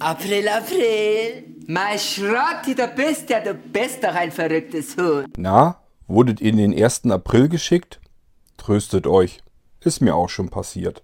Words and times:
April, 0.00 0.48
April. 0.48 1.44
Mein 1.66 1.98
Schrotti, 1.98 2.74
du 2.74 2.88
bist 2.88 3.28
ja, 3.28 3.40
du 3.40 3.52
bist 3.52 4.02
doch 4.02 4.14
ein 4.14 4.32
verrücktes 4.32 4.96
Huhn. 4.96 5.26
Na, 5.36 5.82
wurdet 6.06 6.40
ihr 6.40 6.50
in 6.50 6.56
den 6.56 6.72
1. 6.72 7.04
April 7.10 7.50
geschickt? 7.50 8.00
Tröstet 8.56 9.06
euch. 9.06 9.40
Ist 9.80 10.00
mir 10.00 10.14
auch 10.14 10.30
schon 10.30 10.48
passiert. 10.48 11.02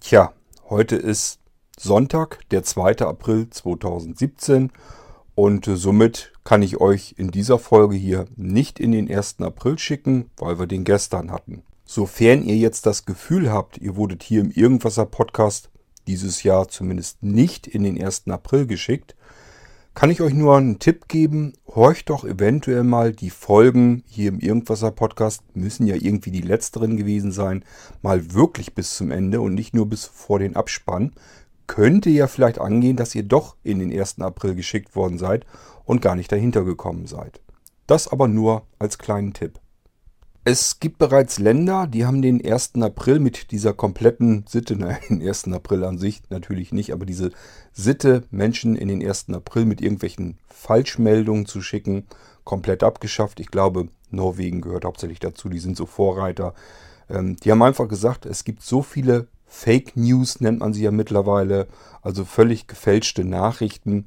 Tja, 0.00 0.32
heute 0.70 0.96
ist 0.96 1.38
Sonntag, 1.78 2.40
der 2.50 2.64
2. 2.64 2.98
April 2.98 3.48
2017 3.50 4.70
und 5.34 5.68
äh, 5.68 5.76
somit 5.76 6.32
kann 6.42 6.62
ich 6.62 6.80
euch 6.80 7.14
in 7.16 7.30
dieser 7.30 7.58
Folge 7.58 7.94
hier 7.94 8.26
nicht 8.36 8.80
in 8.80 8.90
den 8.90 9.08
1. 9.08 9.36
April 9.40 9.78
schicken, 9.78 10.30
weil 10.36 10.58
wir 10.58 10.66
den 10.66 10.82
gestern 10.82 11.30
hatten. 11.30 11.62
Sofern 11.84 12.42
ihr 12.42 12.56
jetzt 12.56 12.86
das 12.86 13.04
Gefühl 13.04 13.52
habt, 13.52 13.78
ihr 13.78 13.96
wurdet 13.96 14.22
hier 14.22 14.40
im 14.40 14.50
Irgendwasser 14.50 15.06
Podcast 15.06 15.70
dieses 16.08 16.42
Jahr 16.42 16.68
zumindest 16.68 17.22
nicht 17.22 17.66
in 17.66 17.84
den 17.84 18.02
1. 18.02 18.24
April 18.28 18.66
geschickt, 18.66 19.14
kann 19.94 20.10
ich 20.10 20.20
euch 20.20 20.32
nur 20.34 20.56
einen 20.56 20.78
Tipp 20.78 21.08
geben. 21.08 21.54
Horcht 21.66 22.10
doch 22.10 22.24
eventuell 22.24 22.84
mal 22.84 23.12
die 23.12 23.30
Folgen 23.30 24.04
hier 24.06 24.28
im 24.28 24.38
Irgendwasser 24.38 24.90
Podcast, 24.90 25.42
müssen 25.54 25.86
ja 25.86 25.96
irgendwie 25.96 26.30
die 26.30 26.40
letzteren 26.40 26.96
gewesen 26.96 27.32
sein, 27.32 27.64
mal 28.00 28.32
wirklich 28.32 28.74
bis 28.74 28.96
zum 28.96 29.10
Ende 29.10 29.40
und 29.40 29.54
nicht 29.54 29.74
nur 29.74 29.88
bis 29.88 30.04
vor 30.04 30.38
den 30.38 30.56
Abspann. 30.56 31.12
Könnte 31.68 32.10
ja 32.10 32.26
vielleicht 32.26 32.60
angehen, 32.60 32.96
dass 32.96 33.14
ihr 33.14 33.22
doch 33.22 33.54
in 33.62 33.78
den 33.78 33.96
1. 33.96 34.20
April 34.20 34.56
geschickt 34.56 34.96
worden 34.96 35.18
seid 35.18 35.46
und 35.84 36.02
gar 36.02 36.16
nicht 36.16 36.32
dahinter 36.32 36.64
gekommen 36.64 37.06
seid. 37.06 37.40
Das 37.86 38.08
aber 38.08 38.26
nur 38.26 38.66
als 38.80 38.98
kleinen 38.98 39.32
Tipp. 39.34 39.60
Es 40.44 40.80
gibt 40.80 40.96
bereits 40.96 41.38
Länder, 41.38 41.86
die 41.86 42.06
haben 42.06 42.22
den 42.22 42.42
1. 42.42 42.76
April 42.80 43.20
mit 43.20 43.50
dieser 43.50 43.74
kompletten 43.74 44.46
Sitte, 44.48 44.76
nein, 44.78 44.98
den 45.10 45.26
1. 45.26 45.48
April 45.48 45.84
an 45.84 45.98
sich 45.98 46.22
natürlich 46.30 46.72
nicht, 46.72 46.92
aber 46.92 47.04
diese 47.04 47.32
Sitte, 47.72 48.24
Menschen 48.30 48.74
in 48.74 48.88
den 48.88 49.06
1. 49.06 49.26
April 49.30 49.66
mit 49.66 49.82
irgendwelchen 49.82 50.38
Falschmeldungen 50.48 51.44
zu 51.44 51.60
schicken, 51.60 52.06
komplett 52.44 52.82
abgeschafft. 52.82 53.40
Ich 53.40 53.48
glaube, 53.48 53.88
Norwegen 54.10 54.62
gehört 54.62 54.86
hauptsächlich 54.86 55.20
dazu, 55.20 55.50
die 55.50 55.58
sind 55.58 55.76
so 55.76 55.84
Vorreiter. 55.84 56.54
Ähm, 57.10 57.36
die 57.36 57.50
haben 57.50 57.62
einfach 57.62 57.88
gesagt, 57.88 58.24
es 58.24 58.42
gibt 58.42 58.62
so 58.62 58.82
viele 58.82 59.28
Fake 59.48 59.96
News, 59.96 60.40
nennt 60.40 60.60
man 60.60 60.72
sie 60.72 60.84
ja 60.84 60.90
mittlerweile, 60.90 61.66
also 62.02 62.24
völlig 62.24 62.66
gefälschte 62.68 63.24
Nachrichten, 63.24 64.04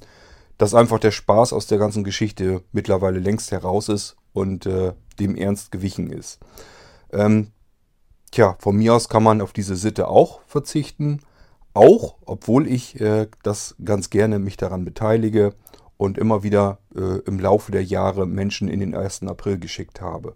dass 0.58 0.76
einfach 0.76 1.00
der 1.00 1.12
Spaß 1.12 1.52
aus 1.54 1.66
der 1.66 1.80
ganzen 1.80 2.04
Geschichte 2.04 2.64
mittlerweile 2.72 3.20
längst 3.20 3.52
heraus 3.52 3.90
ist 3.90 4.16
und 4.34 4.68
äh, 4.68 4.94
dem 5.20 5.36
Ernst 5.36 5.72
gewichen 5.72 6.12
ist. 6.12 6.40
Ähm, 7.12 7.48
tja, 8.32 8.56
von 8.60 8.78
mir 8.78 8.94
aus 8.94 9.10
kann 9.10 9.24
man 9.24 9.42
auf 9.42 9.54
diese 9.54 9.76
Sitte 9.76 10.08
auch 10.08 10.42
verzichten. 10.46 11.22
Auch, 11.74 12.18
obwohl 12.26 12.68
ich 12.68 13.00
äh, 13.02 13.28
das 13.44 13.76
ganz 13.84 14.10
gerne 14.10 14.40
mich 14.40 14.58
daran 14.58 14.86
beteilige 14.86 15.56
und 15.98 16.18
immer 16.18 16.44
wieder 16.44 16.80
äh, 16.96 17.20
im 17.26 17.40
Laufe 17.40 17.72
der 17.72 17.84
Jahre 17.84 18.28
Menschen 18.28 18.68
in 18.68 18.80
den 18.80 18.94
1. 18.94 19.24
April 19.24 19.58
geschickt 19.58 20.02
habe. 20.02 20.36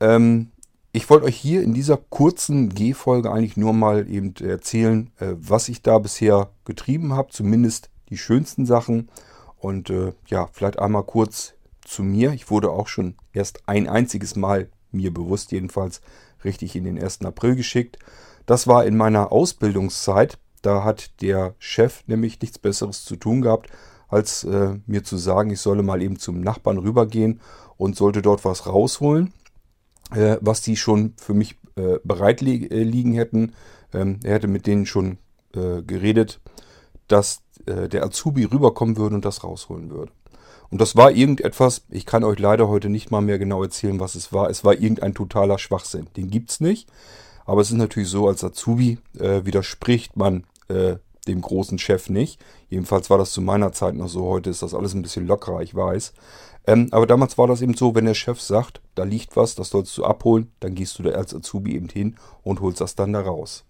Ähm, 0.00 0.50
ich 0.92 1.08
wollte 1.10 1.26
euch 1.26 1.36
hier 1.36 1.62
in 1.62 1.74
dieser 1.74 1.96
kurzen 1.96 2.70
G-Folge 2.70 3.30
eigentlich 3.30 3.56
nur 3.56 3.72
mal 3.72 4.08
eben 4.08 4.34
erzählen, 4.36 5.10
äh, 5.18 5.34
was 5.36 5.68
ich 5.68 5.82
da 5.82 5.98
bisher 5.98 6.50
getrieben 6.64 7.12
habe, 7.12 7.30
zumindest 7.30 7.90
die 8.08 8.18
schönsten 8.18 8.64
Sachen. 8.64 9.10
Und 9.56 9.90
äh, 9.90 10.12
ja, 10.26 10.48
vielleicht 10.52 10.78
einmal 10.78 11.04
kurz 11.04 11.54
zu 11.84 12.02
mir. 12.02 12.32
Ich 12.32 12.50
wurde 12.50 12.70
auch 12.70 12.88
schon 12.88 13.16
erst 13.32 13.62
ein 13.66 13.88
einziges 13.88 14.36
Mal, 14.36 14.68
mir 14.90 15.12
bewusst 15.12 15.52
jedenfalls, 15.52 16.00
richtig 16.44 16.76
in 16.76 16.84
den 16.84 17.02
1. 17.02 17.22
April 17.22 17.56
geschickt. 17.56 17.98
Das 18.46 18.66
war 18.66 18.86
in 18.86 18.96
meiner 18.96 19.32
Ausbildungszeit. 19.32 20.38
Da 20.62 20.84
hat 20.84 21.20
der 21.20 21.54
Chef 21.58 22.02
nämlich 22.06 22.40
nichts 22.40 22.58
Besseres 22.58 23.04
zu 23.04 23.16
tun 23.16 23.42
gehabt, 23.42 23.70
als 24.08 24.44
äh, 24.44 24.76
mir 24.86 25.04
zu 25.04 25.16
sagen, 25.16 25.50
ich 25.50 25.60
solle 25.60 25.82
mal 25.82 26.02
eben 26.02 26.18
zum 26.18 26.40
Nachbarn 26.40 26.78
rübergehen 26.78 27.40
und 27.76 27.96
sollte 27.96 28.22
dort 28.22 28.44
was 28.44 28.66
rausholen, 28.66 29.32
äh, 30.14 30.36
was 30.40 30.62
die 30.62 30.76
schon 30.76 31.14
für 31.16 31.34
mich 31.34 31.56
äh, 31.76 31.98
bereit 32.04 32.40
li 32.40 32.66
äh, 32.66 32.82
liegen 32.82 33.14
hätten. 33.14 33.52
Ähm, 33.92 34.20
er 34.24 34.34
hätte 34.34 34.48
mit 34.48 34.66
denen 34.66 34.86
schon 34.86 35.18
äh, 35.54 35.82
geredet, 35.82 36.40
dass 37.06 37.42
äh, 37.66 37.88
der 37.88 38.04
Azubi 38.04 38.44
rüberkommen 38.44 38.96
würde 38.96 39.14
und 39.14 39.24
das 39.24 39.44
rausholen 39.44 39.90
würde. 39.90 40.12
Und 40.70 40.80
das 40.80 40.96
war 40.96 41.10
irgendetwas, 41.10 41.82
ich 41.88 42.04
kann 42.04 42.24
euch 42.24 42.38
leider 42.38 42.68
heute 42.68 42.90
nicht 42.90 43.10
mal 43.10 43.22
mehr 43.22 43.38
genau 43.38 43.62
erzählen, 43.62 44.00
was 44.00 44.14
es 44.14 44.32
war. 44.32 44.50
Es 44.50 44.64
war 44.64 44.74
irgendein 44.74 45.14
totaler 45.14 45.58
Schwachsinn. 45.58 46.08
Den 46.16 46.30
gibt's 46.30 46.60
nicht. 46.60 46.88
Aber 47.46 47.62
es 47.62 47.70
ist 47.70 47.78
natürlich 47.78 48.10
so, 48.10 48.28
als 48.28 48.44
Azubi 48.44 48.98
äh, 49.18 49.46
widerspricht 49.46 50.16
man 50.16 50.44
äh, 50.68 50.96
dem 51.26 51.40
großen 51.40 51.78
Chef 51.78 52.10
nicht. 52.10 52.38
Jedenfalls 52.68 53.08
war 53.08 53.16
das 53.16 53.32
zu 53.32 53.40
meiner 53.40 53.72
Zeit 53.72 53.94
noch 53.94 54.08
so. 54.08 54.28
Heute 54.28 54.50
ist 54.50 54.62
das 54.62 54.74
alles 54.74 54.92
ein 54.94 55.02
bisschen 55.02 55.26
lockerer, 55.26 55.62
ich 55.62 55.74
weiß. 55.74 56.12
Ähm, 56.68 56.88
aber 56.90 57.06
damals 57.06 57.38
war 57.38 57.46
das 57.46 57.62
eben 57.62 57.72
so, 57.72 57.94
wenn 57.94 58.04
der 58.04 58.12
Chef 58.12 58.42
sagt, 58.42 58.82
da 58.94 59.04
liegt 59.04 59.36
was, 59.36 59.54
das 59.54 59.70
sollst 59.70 59.96
du 59.96 60.04
abholen, 60.04 60.52
dann 60.60 60.74
gehst 60.74 60.98
du 60.98 61.02
da 61.02 61.12
als 61.12 61.34
Azubi 61.34 61.74
eben 61.74 61.88
hin 61.88 62.16
und 62.42 62.60
holst 62.60 62.82
das 62.82 62.94
dann 62.94 63.14
da 63.14 63.22
raus. 63.22 63.64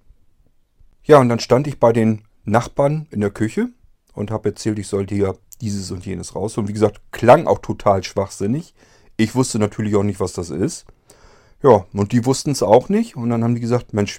Ja, 1.05 1.21
und 1.21 1.29
dann 1.29 1.39
stand 1.39 1.69
ich 1.69 1.79
bei 1.79 1.93
den 1.93 2.25
Nachbarn 2.45 3.07
in 3.13 3.21
der 3.21 3.31
Küche 3.31 3.69
und 4.15 4.33
habe 4.33 4.49
erzählt, 4.49 4.81
ich 4.81 4.89
sollte 4.89 5.15
hier 5.15 5.39
dieses 5.61 5.93
und 5.93 6.07
jenes 6.07 6.35
raus. 6.35 6.59
Und 6.59 6.67
wie 6.67 6.73
gesagt, 6.73 7.01
klang 7.13 7.47
auch 7.47 7.61
total 7.61 8.03
schwachsinnig. 8.03 8.75
Ich 9.17 9.37
wusste 9.37 9.61
natürlich 9.61 9.95
auch 9.95 10.03
nicht, 10.03 10.19
was 10.19 10.33
das 10.33 10.51
ist. 10.51 10.85
Ja, 11.63 11.87
und 11.93 12.11
die 12.11 12.27
wussten 12.27 12.51
es 12.51 12.65
auch 12.65 12.89
nicht. 12.89 13.15
Und 13.15 13.31
dann 13.31 13.45
haben 13.45 13.55
die 13.55 13.61
gesagt, 13.61 13.95
Mensch, 13.95 14.19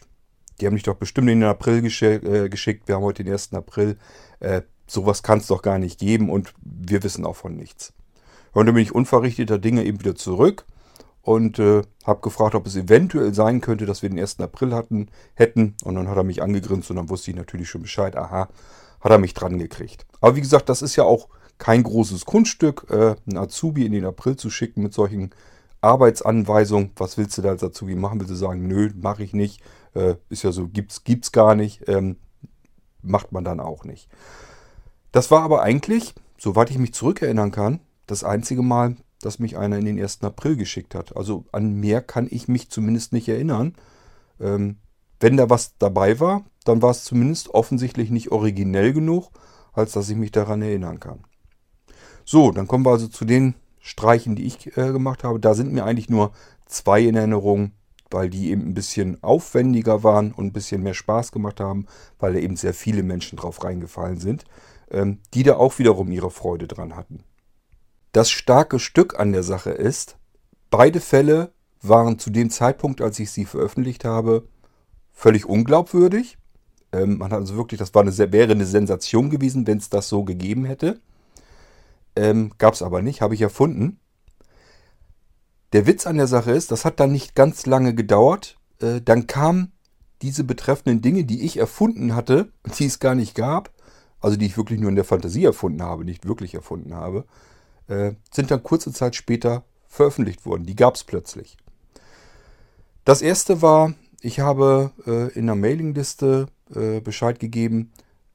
die 0.61 0.67
haben 0.67 0.75
dich 0.75 0.83
doch 0.83 0.95
bestimmt 0.95 1.29
in 1.29 1.41
den 1.41 1.49
April 1.49 1.81
gesch 1.81 2.01
äh, 2.01 2.47
geschickt. 2.47 2.87
Wir 2.87 2.95
haben 2.95 3.03
heute 3.03 3.25
den 3.25 3.33
1. 3.33 3.51
April. 3.55 3.97
Äh, 4.39 4.61
sowas 4.87 5.21
kann 5.21 5.39
es 5.39 5.47
doch 5.47 5.61
gar 5.61 5.79
nicht 5.79 5.99
geben 5.99 6.29
und 6.29 6.53
wir 6.61 7.03
wissen 7.03 7.25
auch 7.25 7.35
von 7.35 7.57
nichts. 7.57 7.93
Und 8.53 8.65
dann 8.65 8.75
bin 8.75 8.83
ich 8.83 8.95
unverrichteter 8.95 9.59
Dinge 9.59 9.83
eben 9.83 9.99
wieder 9.99 10.15
zurück 10.15 10.65
und 11.21 11.59
äh, 11.59 11.81
habe 12.05 12.21
gefragt, 12.21 12.55
ob 12.55 12.65
es 12.65 12.75
eventuell 12.75 13.33
sein 13.33 13.61
könnte, 13.61 13.85
dass 13.85 14.01
wir 14.01 14.09
den 14.09 14.19
1. 14.19 14.39
April 14.39 14.73
hatten, 14.73 15.09
hätten. 15.35 15.75
Und 15.83 15.95
dann 15.95 16.07
hat 16.07 16.17
er 16.17 16.23
mich 16.23 16.41
angegrinst 16.41 16.89
und 16.89 16.95
dann 16.95 17.09
wusste 17.09 17.31
ich 17.31 17.37
natürlich 17.37 17.69
schon 17.69 17.81
Bescheid. 17.81 18.15
Aha, 18.15 18.49
hat 19.01 19.11
er 19.11 19.17
mich 19.17 19.33
dran 19.33 19.59
gekriegt. 19.59 20.05
Aber 20.21 20.35
wie 20.35 20.41
gesagt, 20.41 20.69
das 20.69 20.81
ist 20.81 20.95
ja 20.95 21.03
auch 21.03 21.27
kein 21.57 21.83
großes 21.83 22.25
Kunststück, 22.25 22.87
äh, 22.89 23.15
einen 23.27 23.37
Azubi 23.37 23.85
in 23.85 23.91
den 23.91 24.05
April 24.05 24.37
zu 24.37 24.49
schicken 24.49 24.81
mit 24.81 24.93
solchen 24.93 25.31
Arbeitsanweisungen. 25.81 26.91
Was 26.95 27.17
willst 27.17 27.37
du 27.37 27.41
da 27.41 27.49
als 27.49 27.63
Azubi 27.63 27.95
machen? 27.95 28.19
Willst 28.19 28.31
du 28.31 28.35
sagen, 28.35 28.67
nö, 28.67 28.89
mache 28.95 29.23
ich 29.23 29.33
nicht. 29.33 29.61
Äh, 29.93 30.15
ist 30.29 30.43
ja 30.43 30.51
so, 30.51 30.67
gibt's, 30.67 31.03
gibt's 31.03 31.31
gar 31.31 31.55
nicht. 31.55 31.87
Ähm, 31.87 32.17
macht 33.01 33.31
man 33.31 33.43
dann 33.43 33.59
auch 33.59 33.83
nicht. 33.83 34.09
Das 35.11 35.31
war 35.31 35.43
aber 35.43 35.61
eigentlich, 35.61 36.13
soweit 36.37 36.69
ich 36.69 36.77
mich 36.77 36.93
zurückerinnern 36.93 37.51
kann, 37.51 37.81
das 38.11 38.23
einzige 38.23 38.61
Mal, 38.61 38.95
dass 39.21 39.39
mich 39.39 39.57
einer 39.57 39.77
in 39.77 39.85
den 39.85 39.99
1. 39.99 40.23
April 40.23 40.55
geschickt 40.55 40.95
hat. 40.95 41.15
Also 41.15 41.45
an 41.51 41.73
mehr 41.73 42.01
kann 42.01 42.27
ich 42.29 42.47
mich 42.47 42.69
zumindest 42.69 43.13
nicht 43.13 43.27
erinnern. 43.27 43.75
Ähm, 44.39 44.77
wenn 45.19 45.37
da 45.37 45.49
was 45.49 45.77
dabei 45.77 46.19
war, 46.19 46.45
dann 46.63 46.81
war 46.81 46.91
es 46.91 47.03
zumindest 47.03 47.49
offensichtlich 47.49 48.09
nicht 48.09 48.31
originell 48.31 48.93
genug, 48.93 49.31
als 49.73 49.91
dass 49.91 50.09
ich 50.09 50.15
mich 50.15 50.31
daran 50.31 50.61
erinnern 50.61 50.99
kann. 50.99 51.25
So, 52.25 52.51
dann 52.51 52.67
kommen 52.67 52.85
wir 52.85 52.91
also 52.91 53.07
zu 53.07 53.25
den 53.25 53.55
Streichen, 53.79 54.35
die 54.35 54.45
ich 54.45 54.77
äh, 54.77 54.91
gemacht 54.91 55.23
habe. 55.23 55.39
Da 55.39 55.53
sind 55.53 55.73
mir 55.73 55.83
eigentlich 55.83 56.09
nur 56.09 56.31
zwei 56.65 57.01
in 57.01 57.15
Erinnerung, 57.15 57.71
weil 58.11 58.29
die 58.29 58.49
eben 58.49 58.67
ein 58.67 58.73
bisschen 58.73 59.21
aufwendiger 59.23 60.03
waren 60.03 60.31
und 60.31 60.47
ein 60.47 60.53
bisschen 60.53 60.83
mehr 60.83 60.93
Spaß 60.93 61.31
gemacht 61.31 61.59
haben, 61.59 61.85
weil 62.17 62.33
da 62.33 62.39
eben 62.39 62.55
sehr 62.55 62.73
viele 62.73 63.03
Menschen 63.03 63.37
drauf 63.37 63.63
reingefallen 63.63 64.19
sind, 64.19 64.45
ähm, 64.91 65.19
die 65.33 65.43
da 65.43 65.55
auch 65.57 65.79
wiederum 65.79 66.11
ihre 66.11 66.31
Freude 66.31 66.67
dran 66.67 66.95
hatten. 66.95 67.23
Das 68.11 68.29
starke 68.31 68.79
Stück 68.79 69.19
an 69.19 69.31
der 69.31 69.43
Sache 69.43 69.71
ist, 69.71 70.17
beide 70.69 70.99
Fälle 70.99 71.51
waren 71.81 72.19
zu 72.19 72.29
dem 72.29 72.49
Zeitpunkt, 72.49 73.01
als 73.01 73.19
ich 73.19 73.31
sie 73.31 73.45
veröffentlicht 73.45 74.03
habe, 74.03 74.47
völlig 75.11 75.45
unglaubwürdig. 75.45 76.37
Ähm, 76.91 77.17
man 77.19 77.31
hat 77.31 77.39
also 77.39 77.55
wirklich, 77.55 77.79
das 77.79 77.93
war 77.93 78.01
eine, 78.01 78.17
wäre 78.17 78.51
eine 78.51 78.65
Sensation 78.65 79.29
gewesen, 79.29 79.67
wenn 79.67 79.77
es 79.77 79.89
das 79.89 80.09
so 80.09 80.23
gegeben 80.23 80.65
hätte. 80.65 80.99
Ähm, 82.15 82.51
Gab 82.57 82.73
es 82.73 82.81
aber 82.81 83.01
nicht, 83.01 83.21
habe 83.21 83.35
ich 83.35 83.41
erfunden. 83.41 83.99
Der 85.73 85.85
Witz 85.85 86.07
an 86.07 86.17
der 86.17 86.27
Sache 86.27 86.51
ist, 86.51 86.71
das 86.71 86.83
hat 86.83 86.99
dann 86.99 87.11
nicht 87.11 87.35
ganz 87.35 87.65
lange 87.65 87.93
gedauert. 87.93 88.57
Äh, 88.81 89.01
dann 89.01 89.27
kamen 89.27 89.71
diese 90.21 90.43
betreffenden 90.43 91.01
Dinge, 91.01 91.23
die 91.23 91.45
ich 91.45 91.57
erfunden 91.57 92.15
hatte, 92.15 92.51
die 92.79 92.85
es 92.85 92.99
gar 92.99 93.15
nicht 93.15 93.35
gab, 93.35 93.71
also 94.19 94.35
die 94.35 94.47
ich 94.47 94.57
wirklich 94.57 94.79
nur 94.79 94.89
in 94.89 94.95
der 94.95 95.05
Fantasie 95.05 95.45
erfunden 95.45 95.83
habe, 95.83 96.05
nicht 96.05 96.27
wirklich 96.27 96.55
erfunden 96.55 96.95
habe, 96.95 97.25
äh, 97.89 98.13
sind 98.31 98.51
dann 98.51 98.63
kurze 98.63 98.93
Zeit 98.93 99.15
später 99.15 99.63
veröffentlicht 99.87 100.45
worden. 100.45 100.65
Die 100.65 100.75
gab 100.75 100.95
es 100.95 101.03
plötzlich. 101.03 101.57
Das 103.03 103.21
erste 103.21 103.61
war 103.61 103.93
ich 104.21 104.39
habe 104.39 104.91
äh, 105.05 105.31
in 105.37 105.45
der 105.45 105.55
Mailingliste 105.55 106.47
äh, 106.73 106.99
Bescheid 106.99 107.39
gegeben, 107.39 107.91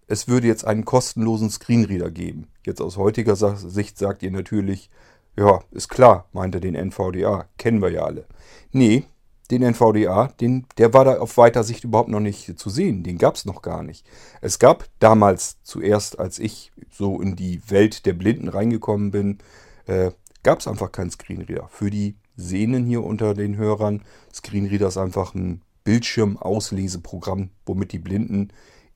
es 0.06 0.28
würde 0.28 0.46
jetzt 0.46 0.66
einen 0.66 0.84
kostenlosen 0.84 1.50
Screenreader 1.50 2.10
geben. 2.10 2.48
Jetzt 2.64 2.80
aus 2.80 2.96
heutiger 2.96 3.36
Sicht 3.36 3.98
sagt 3.98 4.22
ihr 4.22 4.30
natürlich, 4.30 4.90
ja, 5.36 5.60
ist 5.70 5.88
klar, 5.88 6.28
meint 6.32 6.54
er 6.54 6.60
den 6.60 6.74
NVDA, 6.74 7.46
kennen 7.58 7.82
wir 7.82 7.90
ja 7.90 8.04
alle. 8.04 8.26
Nee, 8.72 9.04
den 9.50 9.62
NVDA, 9.62 10.28
den, 10.40 10.66
der 10.78 10.94
war 10.94 11.04
da 11.04 11.18
auf 11.18 11.36
weiter 11.36 11.64
Sicht 11.64 11.84
überhaupt 11.84 12.08
noch 12.08 12.20
nicht 12.20 12.58
zu 12.58 12.70
sehen. 12.70 13.02
Den 13.02 13.18
gab 13.18 13.34
es 13.34 13.44
noch 13.44 13.62
gar 13.62 13.82
nicht. 13.82 14.06
Es 14.40 14.58
gab 14.58 14.88
damals 15.00 15.62
zuerst, 15.62 16.18
als 16.18 16.38
ich 16.38 16.72
so 16.90 17.20
in 17.20 17.36
die 17.36 17.60
Welt 17.68 18.06
der 18.06 18.14
Blinden 18.14 18.48
reingekommen 18.48 19.10
bin, 19.10 19.38
äh, 19.86 20.12
gab 20.42 20.60
es 20.60 20.66
einfach 20.66 20.92
keinen 20.92 21.10
Screenreader. 21.10 21.68
Für 21.68 21.90
die 21.90 22.16
Sehnen 22.36 22.86
hier 22.86 23.04
unter 23.04 23.34
den 23.34 23.56
Hörern, 23.56 24.02
Screenreader 24.32 24.88
ist 24.88 24.98
einfach 24.98 25.34
ein 25.34 25.62
Bildschirmausleseprogramm, 25.84 27.50
womit 27.66 27.92
die 27.92 27.98
Blinden 27.98 28.48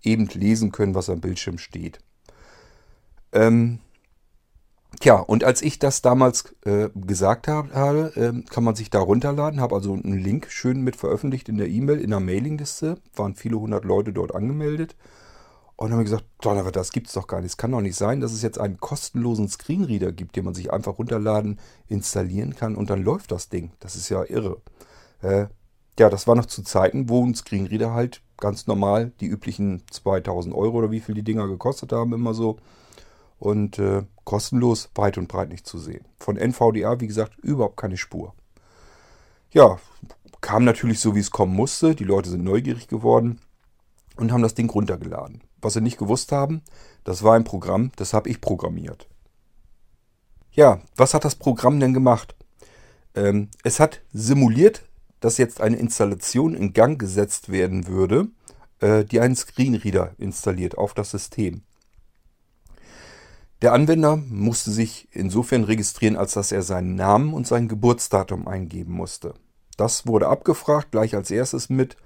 eben 0.03 0.27
lesen 0.29 0.73
können, 0.73 0.95
was 0.95 1.11
am 1.11 1.21
Bildschirm 1.21 1.59
steht. 1.59 1.99
Ähm, 3.33 3.81
Tja, 5.01 5.17
und 5.17 5.45
als 5.45 5.63
ich 5.63 5.79
das 5.79 6.03
damals 6.03 6.55
äh, 6.65 6.89
gesagt 6.95 7.47
hab, 7.47 7.73
habe, 7.73 8.13
äh, 8.17 8.43
kann 8.51 8.65
man 8.65 8.75
sich 8.75 8.91
da 8.91 8.99
runterladen. 8.99 9.61
Habe 9.61 9.77
also 9.77 9.93
einen 9.93 10.19
Link 10.19 10.51
schön 10.51 10.83
mit 10.83 10.97
veröffentlicht 10.97 11.49
in 11.49 11.59
der 11.59 11.69
E-Mail, 11.69 12.01
in 12.01 12.11
der 12.11 12.21
Mailingliste. 12.21 12.99
Waren 13.15 13.35
viele 13.35 13.61
hundert 13.61 13.85
Leute 13.85 14.13
dort 14.13 14.35
angemeldet. 14.35 14.97
Und 15.77 15.91
dann 15.91 15.93
habe 15.93 16.03
ich 16.03 16.11
gesagt, 16.11 16.25
Donnerwetter, 16.41 16.81
das 16.81 16.91
gibt's 16.91 17.13
doch 17.13 17.29
gar 17.29 17.41
nicht. 17.41 17.51
Es 17.51 17.57
kann 17.57 17.71
doch 17.71 17.81
nicht 17.81 17.95
sein, 17.95 18.21
dass 18.21 18.33
es 18.33 18.43
jetzt 18.43 18.59
einen 18.59 18.81
kostenlosen 18.81 19.49
Screenreader 19.49 20.11
gibt, 20.11 20.35
den 20.35 20.45
man 20.45 20.55
sich 20.55 20.73
einfach 20.73 20.99
runterladen, 20.99 21.61
installieren 21.87 22.57
kann 22.57 22.75
und 22.75 22.91
dann 22.91 23.05
läuft 23.05 23.31
das 23.31 23.49
Ding. 23.49 23.71
Das 23.79 23.95
ist 23.95 24.09
ja 24.09 24.25
irre. 24.25 24.61
Äh, 25.23 25.47
ja, 25.97 26.11
das 26.11 26.27
war 26.27 26.35
noch 26.35 26.47
zu 26.47 26.63
Zeiten, 26.63 27.09
wo 27.09 27.25
ein 27.25 27.37
Screenreader 27.37 27.93
halt 27.93 28.23
ganz 28.39 28.67
normal 28.67 29.13
die 29.21 29.27
üblichen 29.27 29.83
2000 29.91 30.53
Euro 30.53 30.79
oder 30.79 30.91
wie 30.91 31.01
viel 31.01 31.15
die 31.15 31.23
Dinger 31.23 31.47
gekostet 31.47 31.93
haben, 31.93 32.13
immer 32.13 32.35
so 32.35 32.59
und 33.39 33.79
äh, 33.79 34.03
kostenlos 34.25 34.91
weit 34.95 35.19
und 35.19 35.29
breit 35.29 35.49
nicht 35.49 35.67
zu 35.67 35.79
sehen. 35.79 36.05
Von 36.19 36.37
NVDA, 36.37 37.01
wie 37.01 37.07
gesagt, 37.07 37.39
überhaupt 37.39 37.77
keine 37.77 37.97
Spur. 37.97 38.35
Ja, 39.51 39.79
kam 40.41 40.65
natürlich 40.65 41.01
so, 41.01 41.15
wie 41.15 41.21
es 41.21 41.31
kommen 41.31 41.55
musste. 41.55 41.95
Die 41.95 42.05
Leute 42.05 42.31
sind 42.31 42.45
neugierig 42.45 42.89
geworden 42.89 43.41
und 44.17 44.33
haben 44.33 44.43
das 44.43 44.55
Ding 44.55 44.69
runtergeladen. 44.69 45.43
Was 45.61 45.73
sie 45.73 45.81
nicht 45.81 45.99
gewusst 45.99 46.33
haben, 46.33 46.63
das 47.05 47.23
war 47.23 47.35
ein 47.35 47.45
Programm, 47.45 47.91
das 47.97 48.13
habe 48.13 48.29
ich 48.29 48.41
programmiert. 48.41 49.09
Ja, 50.53 50.81
was 50.97 51.15
hat 51.15 51.25
das 51.25 51.37
Programm 51.37 51.81
denn 51.81 51.95
gemacht? 51.95 52.35
Ähm, 53.15 53.49
es 53.63 53.81
hat 53.81 54.03
simuliert, 54.13 54.85
dass 55.21 55.39
jetzt 55.39 55.61
eine 55.61 55.77
Installation 55.77 56.55
in 56.55 56.73
Gang 56.73 56.99
gesetzt 56.99 57.51
werden 57.51 57.87
würde, 57.87 58.29
äh, 58.81 59.05
die 59.05 59.21
einen 59.21 59.37
Screenreader 59.37 60.15
installiert 60.19 60.79
auf 60.79 60.95
das 60.95 61.11
System. 61.11 61.63
Der 63.61 63.73
Anwender 63.73 64.17
musste 64.17 64.71
sich 64.71 65.09
insofern 65.11 65.65
registrieren, 65.65 66.17
als 66.17 66.35
dass 66.35 66.53
er 66.53 66.63
seinen 66.63 66.95
Namen 66.95 67.35
und 67.35 67.47
sein 67.47 67.67
Geburtsdatum 67.67 68.47
eingeben 68.47 68.93
musste. 68.93 69.35
Das 69.77 70.07
wurde 70.07 70.29
abgefragt, 70.29 70.93
gleich 70.93 71.17
als 71.17 71.31
erstes 71.31 71.69
mit. 71.69 71.97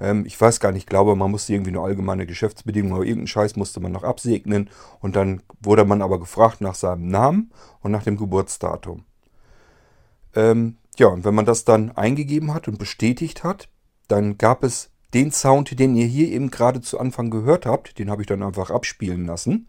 Ähm, 0.00 0.24
ich 0.26 0.40
weiß 0.40 0.58
gar 0.58 0.72
nicht, 0.72 0.82
ich 0.82 0.86
glaube, 0.86 1.14
man 1.14 1.30
musste 1.30 1.52
irgendwie 1.52 1.70
nur 1.70 1.84
allgemeine 1.84 2.26
Geschäftsbedingungen 2.26 2.96
oder 2.96 3.04
irgendeinen 3.06 3.26
Scheiß 3.26 3.56
musste 3.56 3.80
man 3.80 3.92
noch 3.92 4.04
absegnen. 4.04 4.70
Und 5.00 5.16
dann 5.16 5.42
wurde 5.60 5.84
man 5.84 6.00
aber 6.00 6.18
gefragt 6.18 6.62
nach 6.62 6.74
seinem 6.74 7.08
Namen 7.08 7.52
und 7.80 7.92
nach 7.92 8.04
dem 8.04 8.16
Geburtsdatum. 8.16 9.04
Ähm, 10.34 10.78
ja, 10.96 11.08
und 11.08 11.24
wenn 11.24 11.34
man 11.34 11.46
das 11.46 11.64
dann 11.64 11.90
eingegeben 11.92 12.54
hat 12.54 12.68
und 12.68 12.78
bestätigt 12.78 13.44
hat, 13.44 13.68
dann 14.08 14.38
gab 14.38 14.64
es 14.64 14.90
den 15.12 15.30
Sound, 15.30 15.78
den 15.78 15.94
ihr 15.94 16.06
hier 16.06 16.28
eben 16.28 16.50
gerade 16.50 16.80
zu 16.80 16.98
Anfang 16.98 17.30
gehört 17.30 17.66
habt. 17.66 17.98
Den 17.98 18.10
habe 18.10 18.22
ich 18.22 18.28
dann 18.28 18.42
einfach 18.42 18.70
abspielen 18.70 19.26
lassen. 19.26 19.66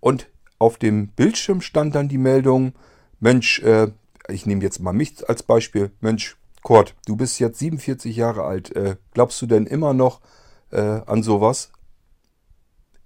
Und 0.00 0.28
auf 0.58 0.76
dem 0.76 1.08
Bildschirm 1.08 1.60
stand 1.60 1.94
dann 1.94 2.08
die 2.08 2.18
Meldung, 2.18 2.72
Mensch, 3.20 3.60
äh, 3.60 3.88
ich 4.28 4.46
nehme 4.46 4.62
jetzt 4.62 4.80
mal 4.80 4.92
mich 4.92 5.28
als 5.28 5.42
Beispiel, 5.42 5.90
Mensch, 6.00 6.36
Kurt, 6.62 6.94
du 7.06 7.16
bist 7.16 7.38
jetzt 7.38 7.58
47 7.58 8.16
Jahre 8.16 8.44
alt, 8.44 8.74
äh, 8.74 8.96
glaubst 9.14 9.40
du 9.40 9.46
denn 9.46 9.66
immer 9.66 9.94
noch 9.94 10.20
äh, 10.70 11.00
an 11.06 11.22
sowas? 11.22 11.70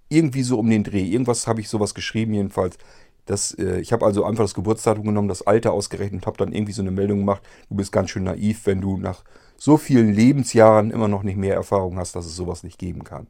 Irgendwie 0.09 0.43
so 0.43 0.59
um 0.59 0.69
den 0.69 0.83
Dreh, 0.83 1.05
irgendwas 1.05 1.47
habe 1.47 1.61
ich 1.61 1.69
sowas 1.69 1.93
geschrieben 1.93 2.33
jedenfalls. 2.33 2.77
Das, 3.25 3.57
äh, 3.57 3.79
ich 3.79 3.93
habe 3.93 4.05
also 4.05 4.25
einfach 4.25 4.43
das 4.43 4.53
Geburtsdatum 4.53 5.05
genommen, 5.05 5.29
das 5.29 5.43
Alter 5.43 5.71
ausgerechnet, 5.71 6.25
habe 6.25 6.37
dann 6.37 6.51
irgendwie 6.51 6.73
so 6.73 6.81
eine 6.81 6.91
Meldung 6.91 7.19
gemacht, 7.19 7.41
du 7.69 7.75
bist 7.75 7.91
ganz 7.91 8.09
schön 8.09 8.23
naiv, 8.23 8.65
wenn 8.65 8.81
du 8.81 8.97
nach 8.97 9.23
so 9.55 9.77
vielen 9.77 10.11
Lebensjahren 10.13 10.91
immer 10.91 11.07
noch 11.07 11.23
nicht 11.23 11.37
mehr 11.37 11.55
Erfahrung 11.55 11.97
hast, 11.97 12.15
dass 12.15 12.25
es 12.25 12.35
sowas 12.35 12.63
nicht 12.63 12.77
geben 12.77 13.03
kann. 13.03 13.27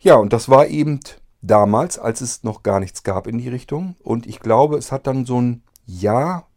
Ja, 0.00 0.16
und 0.16 0.32
das 0.32 0.48
war 0.48 0.66
eben 0.66 1.00
damals, 1.42 1.98
als 1.98 2.20
es 2.20 2.44
noch 2.44 2.62
gar 2.62 2.80
nichts 2.80 3.02
gab 3.02 3.26
in 3.26 3.38
die 3.38 3.48
Richtung. 3.48 3.96
Und 4.02 4.26
ich 4.26 4.40
glaube, 4.40 4.78
es 4.78 4.92
hat 4.92 5.06
dann 5.06 5.26
so 5.26 5.40
ein 5.40 5.62
Jahr 5.84 6.48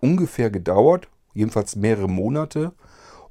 ungefähr 0.00 0.50
gedauert, 0.50 1.08
jedenfalls 1.34 1.76
mehrere 1.76 2.08
Monate. 2.08 2.72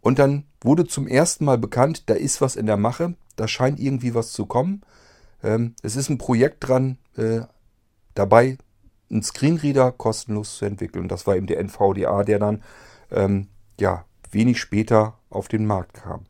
Und 0.02 0.20
dann 0.20 0.46
wurde 0.62 0.86
zum 0.86 1.08
ersten 1.08 1.46
Mal 1.46 1.58
bekannt, 1.58 2.10
da 2.10 2.14
ist 2.14 2.40
was 2.40 2.56
in 2.56 2.68
der 2.68 2.78
Mache, 2.78 3.16
da 3.36 3.48
scheint 3.48 3.80
irgendwie 3.80 4.14
was 4.14 4.32
zu 4.32 4.46
kommen. 4.46 4.82
Ähm, 5.44 5.76
es 5.82 5.96
ist 5.96 6.10
ein 6.10 6.20
Projekt 6.20 6.68
dran, 6.68 6.98
äh, 7.18 7.42
dabei 8.14 8.58
einen 9.10 9.24
Screenreader 9.24 9.92
kostenlos 9.92 10.58
zu 10.58 10.66
entwickeln. 10.66 11.04
Und 11.04 11.12
das 11.12 11.26
war 11.28 11.36
eben 11.36 11.48
der 11.48 11.60
NVDA, 11.60 12.24
der 12.24 12.40
dann 12.40 12.64
ähm, 13.12 13.48
ja, 13.80 14.06
wenig 14.32 14.60
später 14.60 15.18
auf 15.30 15.48
den 15.48 15.66
Markt 15.66 15.96
kam. 15.96 16.26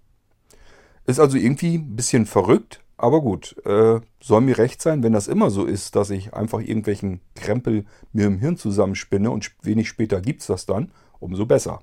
Ist 1.05 1.19
also 1.19 1.37
irgendwie 1.37 1.75
ein 1.75 1.95
bisschen 1.95 2.25
verrückt, 2.25 2.81
aber 2.97 3.21
gut, 3.21 3.55
äh, 3.65 3.99
soll 4.21 4.41
mir 4.41 4.57
recht 4.57 4.81
sein, 4.81 5.03
wenn 5.03 5.13
das 5.13 5.27
immer 5.27 5.49
so 5.49 5.65
ist, 5.65 5.95
dass 5.95 6.09
ich 6.09 6.33
einfach 6.33 6.59
irgendwelchen 6.59 7.21
Krempel 7.35 7.85
mir 8.13 8.27
im 8.27 8.39
Hirn 8.39 8.57
zusammenspinne 8.57 9.29
und 9.31 9.51
wenig 9.61 9.89
später 9.89 10.21
gibt 10.21 10.41
es 10.41 10.47
das 10.47 10.65
dann, 10.65 10.91
umso 11.19 11.45
besser. 11.45 11.81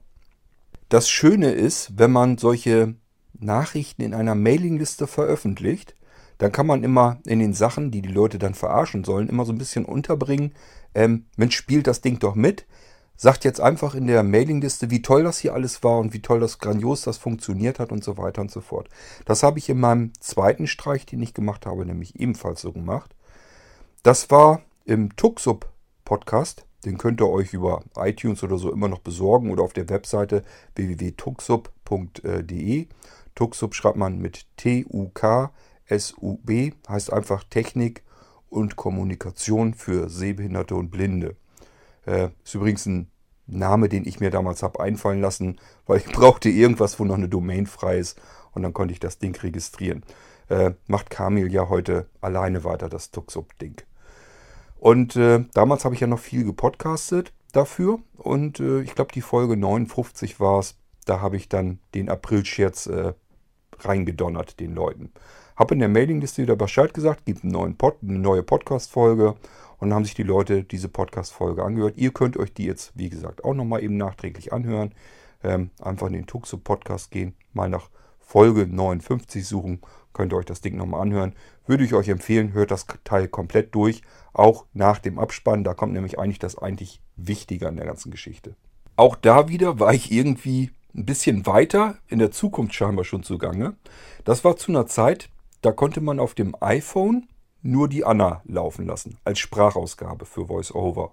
Das 0.89 1.09
Schöne 1.09 1.53
ist, 1.53 1.99
wenn 1.99 2.13
man 2.13 2.39
solche 2.39 2.95
Nachrichten 3.39 4.03
in 4.03 4.15
einer 4.15 4.35
Mailingliste 4.35 5.07
veröffentlicht, 5.07 5.95
dann 6.39 6.53
kann 6.53 6.67
man 6.67 6.83
immer 6.83 7.21
in 7.25 7.39
den 7.39 7.55
Sachen, 7.55 7.91
die 7.91 8.03
die 8.03 8.13
Leute 8.13 8.39
dann 8.39 8.55
verarschen 8.55 9.05
sollen, 9.05 9.29
immer 9.29 9.45
so 9.45 9.53
ein 9.53 9.59
bisschen 9.59 9.85
unterbringen, 9.85 10.55
ähm, 10.95 11.27
Mensch, 11.37 11.57
spielt 11.57 11.87
das 11.87 12.01
Ding 12.01 12.19
doch 12.19 12.35
mit 12.35 12.67
sagt 13.23 13.45
jetzt 13.45 13.61
einfach 13.61 13.95
in 13.95 14.09
der 14.09 14.25
Mailingliste, 14.25 14.91
wie 14.91 15.01
toll 15.01 15.23
das 15.23 15.39
hier 15.39 15.55
alles 15.55 15.85
war 15.85 16.01
und 16.01 16.13
wie 16.13 16.23
toll 16.23 16.41
das 16.41 16.59
grandios 16.59 17.03
das 17.03 17.19
funktioniert 17.19 17.79
hat 17.79 17.93
und 17.93 18.03
so 18.03 18.19
weiter 18.19 18.41
und 18.41 18.51
so 18.51 18.61
fort. 18.61 18.89
Das 19.27 19.45
habe 19.45 19.61
ich 19.61 19.69
in 19.69 19.79
meinem 19.79 20.11
zweiten 20.19 20.67
Streich, 20.67 21.07
den 21.07 21.23
ich 21.23 21.33
gemacht 21.33 21.65
habe, 21.65 21.87
nämlich 21.87 22.19
ebenfalls 22.19 22.63
so 22.63 22.73
gemacht. 22.73 23.15
Das 24.03 24.29
war 24.33 24.63
im 24.85 25.15
Tuxup 25.15 25.69
Podcast. 26.05 26.67
Den 26.85 26.99
könnt 26.99 27.21
ihr 27.21 27.29
euch 27.29 27.55
über 27.55 27.85
iTunes 27.95 28.43
oder 28.43 28.59
so 28.59 28.73
immer 28.73 28.89
noch 28.89 28.99
besorgen 28.99 29.53
oder 29.53 29.63
auf 29.63 29.73
der 29.73 29.89
Webseite 29.89 30.43
www.tuxup.de. 30.75 32.89
Tuxup 33.37 33.77
schreibt 33.77 33.99
man 33.99 34.19
mit 34.19 34.47
T-U-K-S-U-B, 34.57 35.53
heißt 36.89 37.13
einfach 37.13 37.45
Technik 37.45 38.03
und 38.51 38.75
Kommunikation 38.75 39.75
für 39.75 40.09
Sehbehinderte 40.09 40.75
und 40.75 40.91
Blinde. 40.91 41.37
Äh, 42.05 42.31
ist 42.43 42.57
übrigens 42.57 42.87
ein 42.87 43.12
Name, 43.47 43.89
den 43.89 44.07
ich 44.07 44.21
mir 44.21 44.31
damals 44.31 44.63
habe 44.63 44.81
einfallen 44.81 45.21
lassen, 45.21 45.59
weil 45.87 45.99
ich 45.99 46.07
brauchte 46.13 46.49
irgendwas, 46.49 46.99
wo 46.99 47.05
noch 47.05 47.17
eine 47.17 47.29
Domain 47.29 47.67
frei 47.67 47.99
ist 47.99 48.21
und 48.53 48.63
dann 48.63 48.73
konnte 48.73 48.93
ich 48.93 49.01
das 49.01 49.19
Ding 49.19 49.37
registrieren. 49.37 50.05
Äh, 50.49 50.73
macht 50.87 51.11
Kamil 51.11 51.53
ja 51.53 51.69
heute 51.69 52.07
alleine 52.21 52.65
weiter, 52.65 52.89
das 52.89 53.11
Tuxup-Ding. 53.11 53.77
Und 54.77 55.17
äh, 55.17 55.45
damals 55.55 55.85
habe 55.85 55.95
ich 55.95 56.01
ja 56.01 56.07
noch 56.07 56.19
viel 56.19 56.45
gepodcastet 56.45 57.33
dafür 57.53 58.01
und 58.17 58.59
äh, 58.61 58.81
ich 58.81 58.95
glaube, 58.95 59.13
die 59.13 59.21
Folge 59.21 59.57
59 59.57 60.41
war 60.41 60.59
es. 60.59 60.77
Da 61.05 61.21
habe 61.21 61.37
ich 61.37 61.49
dann 61.49 61.79
den 61.95 62.09
April-Scherz 62.09 62.87
äh, 62.87 63.13
reingedonnert, 63.79 64.61
den 64.61 64.75
Leuten. 64.75 65.13
Habe 65.57 65.75
in 65.75 65.81
der 65.81 65.89
Mailingliste 65.89 66.43
wieder 66.43 66.57
Bescheid 66.57 66.95
gesagt, 66.95 67.25
gibt 67.27 67.45
einen 67.45 67.53
neuen 67.53 67.77
Pod, 67.77 67.97
eine 68.03 68.19
neue 68.19 68.43
Podcast-Folge 68.43 69.35
und 69.83 69.93
haben 69.93 70.05
sich 70.05 70.15
die 70.15 70.23
Leute 70.23 70.63
diese 70.63 70.89
Podcast-Folge 70.89 71.65
angehört. 71.65 71.95
Ihr 71.97 72.13
könnt 72.13 72.37
euch 72.37 72.55
die 72.55 72.67
jetzt, 72.67 72.93
wie 72.95 73.09
gesagt, 73.09 73.45
auch 73.45 73.53
nochmal 73.53 73.83
eben 73.83 73.97
nachträglich 73.97 74.53
anhören. 74.53 74.95
Ähm, 75.43 75.71
einfach 75.81 76.07
in 76.07 76.13
den 76.13 76.27
Tuxo 76.27 76.57
Podcast 76.57 77.11
gehen, 77.11 77.35
mal 77.53 77.69
nach 77.69 77.91
Folge 78.21 78.69
59 78.69 79.45
suchen, 79.45 79.81
könnt 80.13 80.33
ihr 80.33 80.37
euch 80.37 80.45
das 80.45 80.61
Ding 80.61 80.77
nochmal 80.77 81.01
anhören. 81.01 81.35
Würde 81.67 81.83
ich 81.83 81.95
euch 81.95 82.09
empfehlen, 82.09 82.53
hört 82.53 82.71
das 82.71 82.87
Teil 83.03 83.27
komplett 83.27 83.75
durch, 83.75 84.03
auch 84.33 84.67
nach 84.73 85.01
dem 85.01 85.19
Abspann. 85.19 85.65
Da 85.65 85.75
kommt 85.75 85.95
nämlich 85.95 86.17
eigentlich 86.17 86.39
das 86.39 86.57
eigentlich 86.57 87.03
Wichtige 87.17 87.67
an 87.67 87.75
der 87.75 87.87
ganzen 87.87 88.13
Geschichte. 88.13 88.55
Auch 88.95 89.17
da 89.17 89.49
wieder 89.49 89.81
war 89.81 89.93
ich 89.93 90.13
irgendwie 90.13 90.71
ein 90.95 91.07
bisschen 91.07 91.45
weiter 91.45 91.99
in 92.07 92.21
der 92.21 92.31
Zukunft 92.31 92.73
scheinbar 92.73 93.05
schon 93.05 93.25
zugange. 93.25 93.75
Das 94.23 94.45
war 94.45 94.57
zu 94.57 94.71
einer 94.71 94.87
Zeit, 94.87 95.29
da 95.61 95.73
konnte 95.73 96.01
man 96.01 96.21
auf 96.21 96.35
dem 96.35 96.55
iPhone 96.61 97.27
nur 97.63 97.89
die 97.89 98.05
Anna 98.05 98.43
laufen 98.45 98.87
lassen, 98.87 99.19
als 99.25 99.39
Sprachausgabe 99.39 100.27
für 100.27 100.49
VoiceOver. 100.49 101.13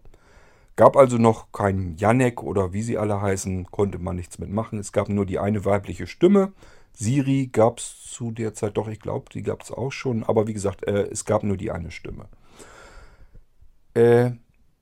Gab 0.76 0.96
also 0.96 1.18
noch 1.18 1.52
keinen 1.52 1.98
Janek 1.98 2.42
oder 2.42 2.74
wie 2.74 2.82
sie 2.82 2.98
alle 2.98 3.22
heißen, 3.22 3.66
konnte 3.66 4.00
man 4.00 4.16
nichts 4.16 4.40
mitmachen. 4.40 4.80
Es 4.80 4.92
gab 4.92 5.10
nur 5.10 5.26
die 5.26 5.40
eine 5.40 5.66
weibliche 5.66 6.08
Stimme, 6.08 6.54
Siri 6.94 7.48
gab 7.52 7.80
es 7.80 8.04
zu 8.04 8.32
der 8.32 8.54
Zeit 8.54 8.76
doch, 8.76 8.88
ich 8.90 9.00
glaube, 9.00 9.28
die 9.34 9.42
gab 9.42 9.62
es 9.64 9.72
auch 9.72 9.92
schon. 9.92 10.24
Aber 10.24 10.48
wie 10.48 10.54
gesagt, 10.54 10.86
äh, 10.86 11.04
es 11.04 11.24
gab 11.24 11.44
nur 11.44 11.56
die 11.56 11.72
eine 11.72 11.92
Stimme. 11.92 12.26
Äh, 13.94 14.32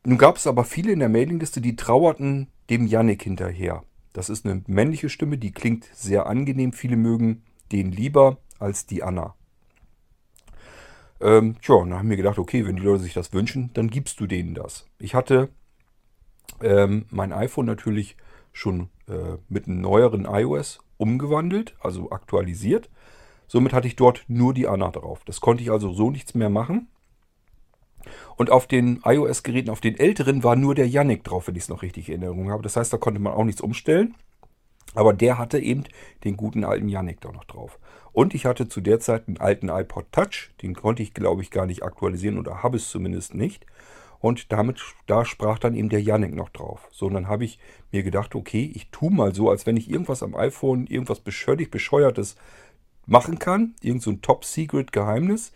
nun 0.04 0.18
gab 0.18 0.38
es 0.38 0.48
aber 0.48 0.64
viele 0.64 0.92
in 0.92 1.00
der 1.00 1.10
Mailingliste, 1.10 1.62
die 1.62 1.76
trauerten 1.76 2.48
dem 2.70 2.88
Yannick 2.88 3.24
hinterher. 3.24 3.84
Das 4.14 4.30
ist 4.30 4.46
eine 4.46 4.64
männliche 4.68 5.10
Stimme, 5.10 5.38
die 5.38 5.52
klingt 5.52 5.86
sehr 5.94 6.26
angenehm. 6.26 6.74
Viele 6.74 6.98
mögen 6.98 7.44
den 7.72 7.92
lieber 7.92 8.38
als 8.58 8.88
die 8.88 9.04
Anna. 9.04 9.36
Ähm, 11.20 11.56
tja, 11.62 11.80
dann 11.80 11.94
haben 11.96 12.10
wir 12.10 12.18
gedacht, 12.18 12.38
okay, 12.38 12.66
wenn 12.66 12.76
die 12.76 12.84
Leute 12.84 13.04
sich 13.04 13.14
das 13.14 13.34
wünschen, 13.34 13.72
dann 13.74 13.90
gibst 13.90 14.20
du 14.20 14.28
denen 14.28 14.54
das. 14.54 14.86
Ich 15.00 15.16
hatte 15.16 15.50
ähm, 16.62 17.06
mein 17.10 17.34
iPhone 17.34 17.66
natürlich 17.66 18.18
schon 18.54 18.90
äh, 19.08 19.38
mit 19.50 19.68
einem 19.68 19.82
neueren 19.82 20.26
iOS 20.26 20.80
umgewandelt, 20.98 21.76
also 21.80 22.12
aktualisiert. 22.12 22.90
Somit 23.48 23.74
hatte 23.74 23.88
ich 23.88 23.96
dort 23.96 24.26
nur 24.28 24.54
die 24.54 24.68
Anna 24.68 24.90
drauf. 24.90 25.22
Das 25.26 25.42
konnte 25.42 25.64
ich 25.64 25.72
also 25.72 25.94
so 25.94 26.12
nichts 26.12 26.36
mehr 26.36 26.50
machen. 26.50 26.88
Und 28.36 28.52
auf 28.52 28.68
den 28.68 29.02
iOS-Geräten, 29.04 29.70
auf 29.70 29.82
den 29.82 29.98
älteren, 29.98 30.44
war 30.44 30.56
nur 30.56 30.76
der 30.76 30.88
Yannick 30.88 31.24
drauf, 31.24 31.48
wenn 31.48 31.56
ich 31.56 31.64
es 31.64 31.70
noch 31.70 31.82
richtig 31.82 32.10
in 32.10 32.22
Erinnerung 32.22 32.52
habe. 32.52 32.64
Das 32.64 32.76
heißt, 32.76 32.92
da 32.92 32.98
konnte 32.98 33.20
man 33.20 33.34
auch 33.34 33.44
nichts 33.44 33.62
umstellen. 33.62 34.16
Aber 34.98 35.14
der 35.14 35.38
hatte 35.38 35.60
eben 35.60 35.84
den 36.24 36.38
guten 36.38 36.64
alten 36.64 36.90
Yannick 36.90 37.22
da 37.22 37.32
noch 37.32 37.44
drauf. 37.44 37.78
Und 38.14 38.34
ich 38.34 38.48
hatte 38.48 38.68
zu 38.68 38.82
der 38.82 39.00
Zeit 39.00 39.28
einen 39.28 39.38
alten 39.38 39.70
iPod 39.70 40.12
Touch. 40.12 40.50
Den 40.64 40.74
konnte 40.74 41.04
ich, 41.04 41.14
glaube 41.14 41.44
ich, 41.44 41.52
gar 41.52 41.68
nicht 41.68 41.84
aktualisieren 41.84 42.40
oder 42.40 42.64
habe 42.64 42.78
es 42.78 42.90
zumindest 42.90 43.36
nicht. 43.36 43.68
Und 44.18 44.52
damit, 44.52 44.82
da 45.06 45.24
sprach 45.24 45.60
dann 45.60 45.76
eben 45.76 45.90
der 45.90 46.02
Yannick 46.02 46.34
noch 46.34 46.50
drauf. 46.50 46.90
So, 46.92 47.06
und 47.06 47.14
dann 47.14 47.28
habe 47.28 47.46
ich 47.46 47.60
mir 47.92 48.02
gedacht, 48.02 48.34
okay, 48.34 48.72
ich 48.74 48.90
tue 48.90 49.12
mal 49.12 49.36
so, 49.36 49.52
als 49.52 49.68
wenn 49.68 49.78
ich 49.78 49.88
irgendwas 49.88 50.24
am 50.24 50.34
iPhone, 50.34 50.88
irgendwas 50.88 51.22
völlig 51.24 51.70
bescheuertes 51.70 52.36
machen 53.06 53.38
kann. 53.38 53.76
Irgend 53.84 54.02
so 54.02 54.10
ein 54.10 54.24
Top-Secret-Geheimnis. 54.24 55.52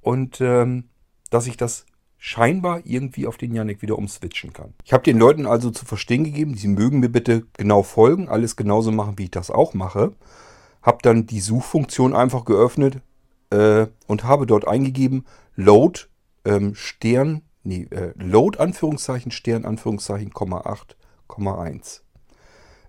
Und 0.00 0.40
ähm, 0.40 0.88
dass 1.30 1.46
ich 1.46 1.56
das 1.56 1.86
scheinbar 2.22 2.82
irgendwie 2.84 3.26
auf 3.26 3.38
den 3.38 3.54
Yannick 3.54 3.80
wieder 3.80 3.96
umswitchen 3.96 4.52
kann. 4.52 4.74
Ich 4.84 4.92
habe 4.92 5.02
den 5.02 5.18
Leuten 5.18 5.46
also 5.46 5.70
zu 5.70 5.86
verstehen 5.86 6.22
gegeben, 6.22 6.54
sie 6.54 6.68
mögen 6.68 7.00
mir 7.00 7.08
bitte 7.08 7.46
genau 7.54 7.82
folgen, 7.82 8.28
alles 8.28 8.56
genauso 8.56 8.92
machen, 8.92 9.14
wie 9.16 9.24
ich 9.24 9.30
das 9.30 9.50
auch 9.50 9.72
mache. 9.72 10.12
Habe 10.82 10.98
dann 11.00 11.26
die 11.26 11.40
Suchfunktion 11.40 12.14
einfach 12.14 12.44
geöffnet 12.44 13.00
äh, 13.48 13.86
und 14.06 14.24
habe 14.24 14.46
dort 14.46 14.68
eingegeben 14.68 15.24
Load 15.56 16.00
ähm, 16.44 16.74
Stern, 16.74 17.40
nee, 17.64 17.88
äh, 17.90 18.12
Load 18.16 18.58
Anführungszeichen 18.58 19.32
Stern 19.32 19.64
Anführungszeichen, 19.64 20.30
8, 20.36 20.96
1. 21.38 22.04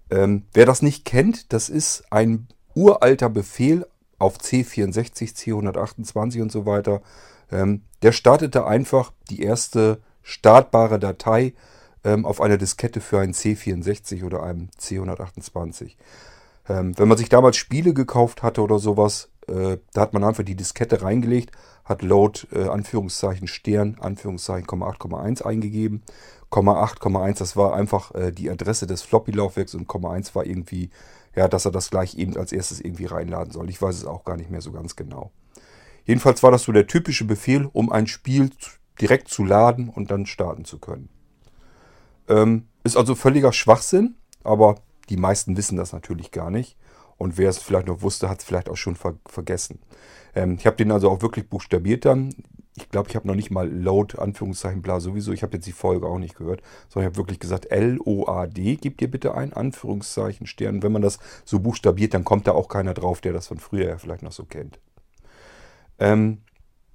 Ähm, 0.09 0.43
wer 0.53 0.65
das 0.65 0.81
nicht 0.81 1.05
kennt, 1.05 1.53
das 1.53 1.69
ist 1.69 2.03
ein 2.11 2.49
uralter 2.75 3.29
Befehl 3.29 3.87
auf 4.19 4.39
C64, 4.39 5.35
C128 5.35 6.41
und 6.41 6.51
so 6.51 6.65
weiter. 6.65 7.01
Ähm, 7.51 7.83
der 8.01 8.11
startete 8.11 8.65
einfach 8.65 9.11
die 9.29 9.41
erste 9.41 10.01
startbare 10.23 10.99
Datei 10.99 11.53
ähm, 12.03 12.25
auf 12.25 12.41
einer 12.41 12.57
Diskette 12.57 13.01
für 13.01 13.19
einen 13.19 13.33
C64 13.33 14.23
oder 14.23 14.43
einem 14.43 14.69
C128. 14.79 15.95
Ähm, 16.69 16.97
wenn 16.97 17.07
man 17.07 17.17
sich 17.17 17.29
damals 17.29 17.57
Spiele 17.57 17.93
gekauft 17.93 18.43
hatte 18.43 18.61
oder 18.61 18.79
sowas, 18.79 19.29
äh, 19.47 19.77
da 19.93 20.01
hat 20.01 20.13
man 20.13 20.23
einfach 20.23 20.43
die 20.43 20.55
Diskette 20.55 21.01
reingelegt, 21.01 21.51
hat 21.83 22.01
Load 22.01 22.47
äh, 22.51 22.67
Anführungszeichen 22.67 23.47
Stern 23.47 23.97
Anführungszeichen 23.99 24.67
8,1 24.67 25.43
eingegeben. 25.43 26.03
8,1, 26.51 27.39
das 27.39 27.55
war 27.55 27.73
einfach 27.73 28.13
äh, 28.13 28.31
die 28.31 28.49
Adresse 28.49 28.85
des 28.85 29.01
Floppy-Laufwerks 29.03 29.73
und 29.73 29.89
1 29.89 30.35
war 30.35 30.45
irgendwie, 30.45 30.89
ja, 31.35 31.47
dass 31.47 31.65
er 31.65 31.71
das 31.71 31.89
gleich 31.89 32.17
eben 32.17 32.35
als 32.35 32.51
erstes 32.51 32.81
irgendwie 32.81 33.05
reinladen 33.05 33.51
soll. 33.53 33.69
Ich 33.69 33.81
weiß 33.81 33.95
es 33.95 34.05
auch 34.05 34.25
gar 34.25 34.37
nicht 34.37 34.51
mehr 34.51 34.61
so 34.61 34.71
ganz 34.71 34.95
genau. 34.95 35.31
Jedenfalls 36.11 36.43
war 36.43 36.51
das 36.51 36.63
so 36.63 36.73
der 36.73 36.87
typische 36.87 37.23
Befehl, 37.23 37.69
um 37.71 37.89
ein 37.89 38.05
Spiel 38.05 38.49
direkt 38.99 39.29
zu 39.29 39.45
laden 39.45 39.87
und 39.87 40.11
dann 40.11 40.25
starten 40.25 40.65
zu 40.65 40.77
können. 40.77 41.07
Ähm, 42.27 42.65
ist 42.83 42.97
also 42.97 43.15
völliger 43.15 43.53
Schwachsinn, 43.53 44.15
aber 44.43 44.75
die 45.07 45.15
meisten 45.15 45.55
wissen 45.55 45.77
das 45.77 45.93
natürlich 45.93 46.31
gar 46.31 46.51
nicht. 46.51 46.75
Und 47.15 47.37
wer 47.37 47.49
es 47.49 47.59
vielleicht 47.59 47.87
noch 47.87 48.01
wusste, 48.01 48.27
hat 48.27 48.39
es 48.39 48.43
vielleicht 48.43 48.67
auch 48.67 48.75
schon 48.75 48.97
ver 48.97 49.13
vergessen. 49.25 49.79
Ähm, 50.35 50.57
ich 50.59 50.65
habe 50.65 50.75
den 50.75 50.91
also 50.91 51.09
auch 51.09 51.21
wirklich 51.21 51.47
buchstabiert 51.47 52.03
dann. 52.03 52.35
Ich 52.75 52.89
glaube, 52.89 53.07
ich 53.07 53.15
habe 53.15 53.29
noch 53.29 53.35
nicht 53.35 53.49
mal 53.49 53.69
Load, 53.69 54.17
Anführungszeichen, 54.19 54.81
bla 54.81 54.99
sowieso. 54.99 55.31
Ich 55.31 55.43
habe 55.43 55.53
jetzt 55.53 55.65
die 55.65 55.71
Folge 55.71 56.07
auch 56.07 56.19
nicht 56.19 56.35
gehört, 56.35 56.61
sondern 56.89 57.09
ich 57.09 57.13
habe 57.13 57.23
wirklich 57.23 57.39
gesagt, 57.39 57.71
L-O-A-D, 57.71 58.75
gebt 58.75 59.01
ihr 59.01 59.09
bitte 59.09 59.33
ein, 59.33 59.53
Anführungszeichen, 59.53 60.45
Stern. 60.45 60.83
Wenn 60.83 60.91
man 60.91 61.03
das 61.03 61.19
so 61.45 61.61
buchstabiert, 61.61 62.13
dann 62.13 62.25
kommt 62.25 62.47
da 62.47 62.51
auch 62.51 62.67
keiner 62.67 62.93
drauf, 62.93 63.21
der 63.21 63.31
das 63.31 63.47
von 63.47 63.59
früher 63.59 63.87
ja 63.87 63.97
vielleicht 63.97 64.23
noch 64.23 64.33
so 64.33 64.43
kennt. 64.43 64.81
Ähm, 66.01 66.39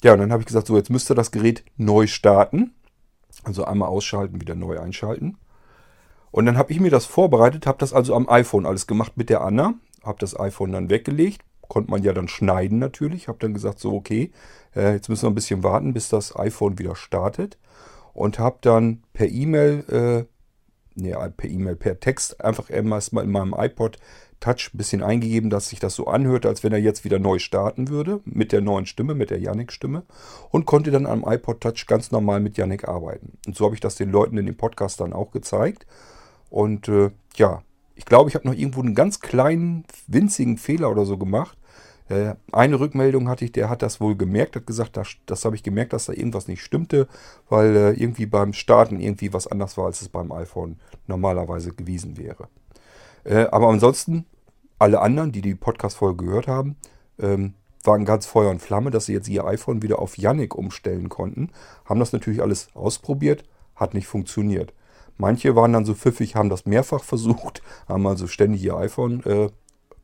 ja, 0.02 0.12
und 0.12 0.18
dann 0.18 0.32
habe 0.32 0.42
ich 0.42 0.46
gesagt, 0.46 0.66
so 0.66 0.76
jetzt 0.76 0.90
müsste 0.90 1.14
das 1.14 1.30
Gerät 1.30 1.64
neu 1.76 2.06
starten. 2.06 2.74
Also 3.44 3.64
einmal 3.64 3.88
ausschalten, 3.88 4.40
wieder 4.40 4.54
neu 4.54 4.78
einschalten. 4.78 5.38
Und 6.32 6.44
dann 6.44 6.58
habe 6.58 6.72
ich 6.72 6.80
mir 6.80 6.90
das 6.90 7.06
vorbereitet, 7.06 7.66
habe 7.66 7.78
das 7.78 7.92
also 7.92 8.14
am 8.14 8.28
iPhone 8.28 8.66
alles 8.66 8.86
gemacht 8.86 9.16
mit 9.16 9.30
der 9.30 9.42
Anna. 9.42 9.74
Habe 10.04 10.18
das 10.18 10.38
iPhone 10.38 10.72
dann 10.72 10.90
weggelegt. 10.90 11.42
Konnte 11.68 11.90
man 11.90 12.02
ja 12.02 12.12
dann 12.12 12.28
schneiden 12.28 12.78
natürlich. 12.78 13.28
Habe 13.28 13.38
dann 13.38 13.54
gesagt, 13.54 13.78
so 13.78 13.94
okay, 13.94 14.32
äh, 14.74 14.94
jetzt 14.94 15.08
müssen 15.08 15.22
wir 15.22 15.30
ein 15.30 15.36
bisschen 15.36 15.62
warten, 15.62 15.94
bis 15.94 16.08
das 16.08 16.36
iPhone 16.36 16.78
wieder 16.78 16.96
startet. 16.96 17.58
Und 18.12 18.38
habe 18.38 18.58
dann 18.60 19.02
per 19.12 19.28
E-Mail, 19.28 19.84
äh, 19.88 20.35
nee, 20.96 21.14
per 21.36 21.48
E-Mail, 21.48 21.76
per 21.76 22.00
Text 22.00 22.42
einfach 22.44 22.70
erstmal 22.70 23.24
in 23.24 23.30
meinem 23.30 23.54
iPod 23.56 23.98
Touch 24.40 24.70
ein 24.74 24.76
bisschen 24.76 25.02
eingegeben, 25.02 25.48
dass 25.48 25.70
sich 25.70 25.80
das 25.80 25.94
so 25.94 26.06
anhört, 26.08 26.44
als 26.44 26.62
wenn 26.62 26.72
er 26.72 26.78
jetzt 26.78 27.04
wieder 27.04 27.18
neu 27.18 27.38
starten 27.38 27.88
würde, 27.88 28.20
mit 28.24 28.52
der 28.52 28.60
neuen 28.60 28.84
Stimme, 28.84 29.14
mit 29.14 29.30
der 29.30 29.40
Yannick-Stimme. 29.40 30.02
Und 30.50 30.66
konnte 30.66 30.90
dann 30.90 31.06
am 31.06 31.24
iPod 31.26 31.60
Touch 31.60 31.86
ganz 31.86 32.10
normal 32.10 32.40
mit 32.40 32.58
Yannick 32.58 32.86
arbeiten. 32.86 33.38
Und 33.46 33.56
so 33.56 33.64
habe 33.64 33.74
ich 33.74 33.80
das 33.80 33.94
den 33.94 34.10
Leuten 34.10 34.36
in 34.36 34.46
dem 34.46 34.56
Podcast 34.56 35.00
dann 35.00 35.14
auch 35.14 35.30
gezeigt. 35.30 35.86
Und 36.50 36.88
äh, 36.88 37.10
ja, 37.36 37.62
ich 37.94 38.04
glaube, 38.04 38.28
ich 38.28 38.34
habe 38.34 38.46
noch 38.46 38.54
irgendwo 38.54 38.82
einen 38.82 38.94
ganz 38.94 39.20
kleinen, 39.20 39.84
winzigen 40.06 40.58
Fehler 40.58 40.90
oder 40.90 41.06
so 41.06 41.16
gemacht. 41.16 41.56
Eine 42.52 42.78
Rückmeldung 42.78 43.28
hatte 43.28 43.44
ich, 43.44 43.52
der 43.52 43.68
hat 43.68 43.82
das 43.82 44.00
wohl 44.00 44.16
gemerkt, 44.16 44.54
hat 44.54 44.66
gesagt, 44.66 44.96
das, 44.96 45.16
das 45.26 45.44
habe 45.44 45.56
ich 45.56 45.64
gemerkt, 45.64 45.92
dass 45.92 46.06
da 46.06 46.12
irgendwas 46.12 46.46
nicht 46.46 46.62
stimmte, 46.62 47.08
weil 47.48 47.76
äh, 47.76 47.90
irgendwie 47.94 48.26
beim 48.26 48.52
Starten 48.52 49.00
irgendwie 49.00 49.32
was 49.32 49.48
anders 49.48 49.76
war, 49.76 49.86
als 49.86 50.02
es 50.02 50.08
beim 50.08 50.30
iPhone 50.30 50.78
normalerweise 51.08 51.72
gewesen 51.72 52.16
wäre. 52.16 52.48
Äh, 53.24 53.46
aber 53.50 53.68
ansonsten, 53.68 54.24
alle 54.78 55.00
anderen, 55.00 55.32
die 55.32 55.40
die 55.40 55.56
Podcast-Folge 55.56 56.26
gehört 56.26 56.46
haben, 56.46 56.76
ähm, 57.18 57.54
waren 57.82 58.04
ganz 58.04 58.26
Feuer 58.26 58.50
und 58.50 58.62
Flamme, 58.62 58.90
dass 58.90 59.06
sie 59.06 59.12
jetzt 59.12 59.28
ihr 59.28 59.44
iPhone 59.44 59.82
wieder 59.82 59.98
auf 59.98 60.18
Yannick 60.18 60.54
umstellen 60.54 61.08
konnten. 61.08 61.50
Haben 61.84 62.00
das 62.00 62.12
natürlich 62.12 62.42
alles 62.42 62.68
ausprobiert, 62.74 63.44
hat 63.74 63.94
nicht 63.94 64.06
funktioniert. 64.06 64.72
Manche 65.18 65.56
waren 65.56 65.72
dann 65.72 65.84
so 65.84 65.94
pfiffig, 65.94 66.36
haben 66.36 66.50
das 66.50 66.66
mehrfach 66.66 67.02
versucht, 67.04 67.62
haben 67.88 68.06
also 68.06 68.26
ständig 68.26 68.62
ihr 68.62 68.76
iPhone 68.76 69.24
äh, 69.24 69.50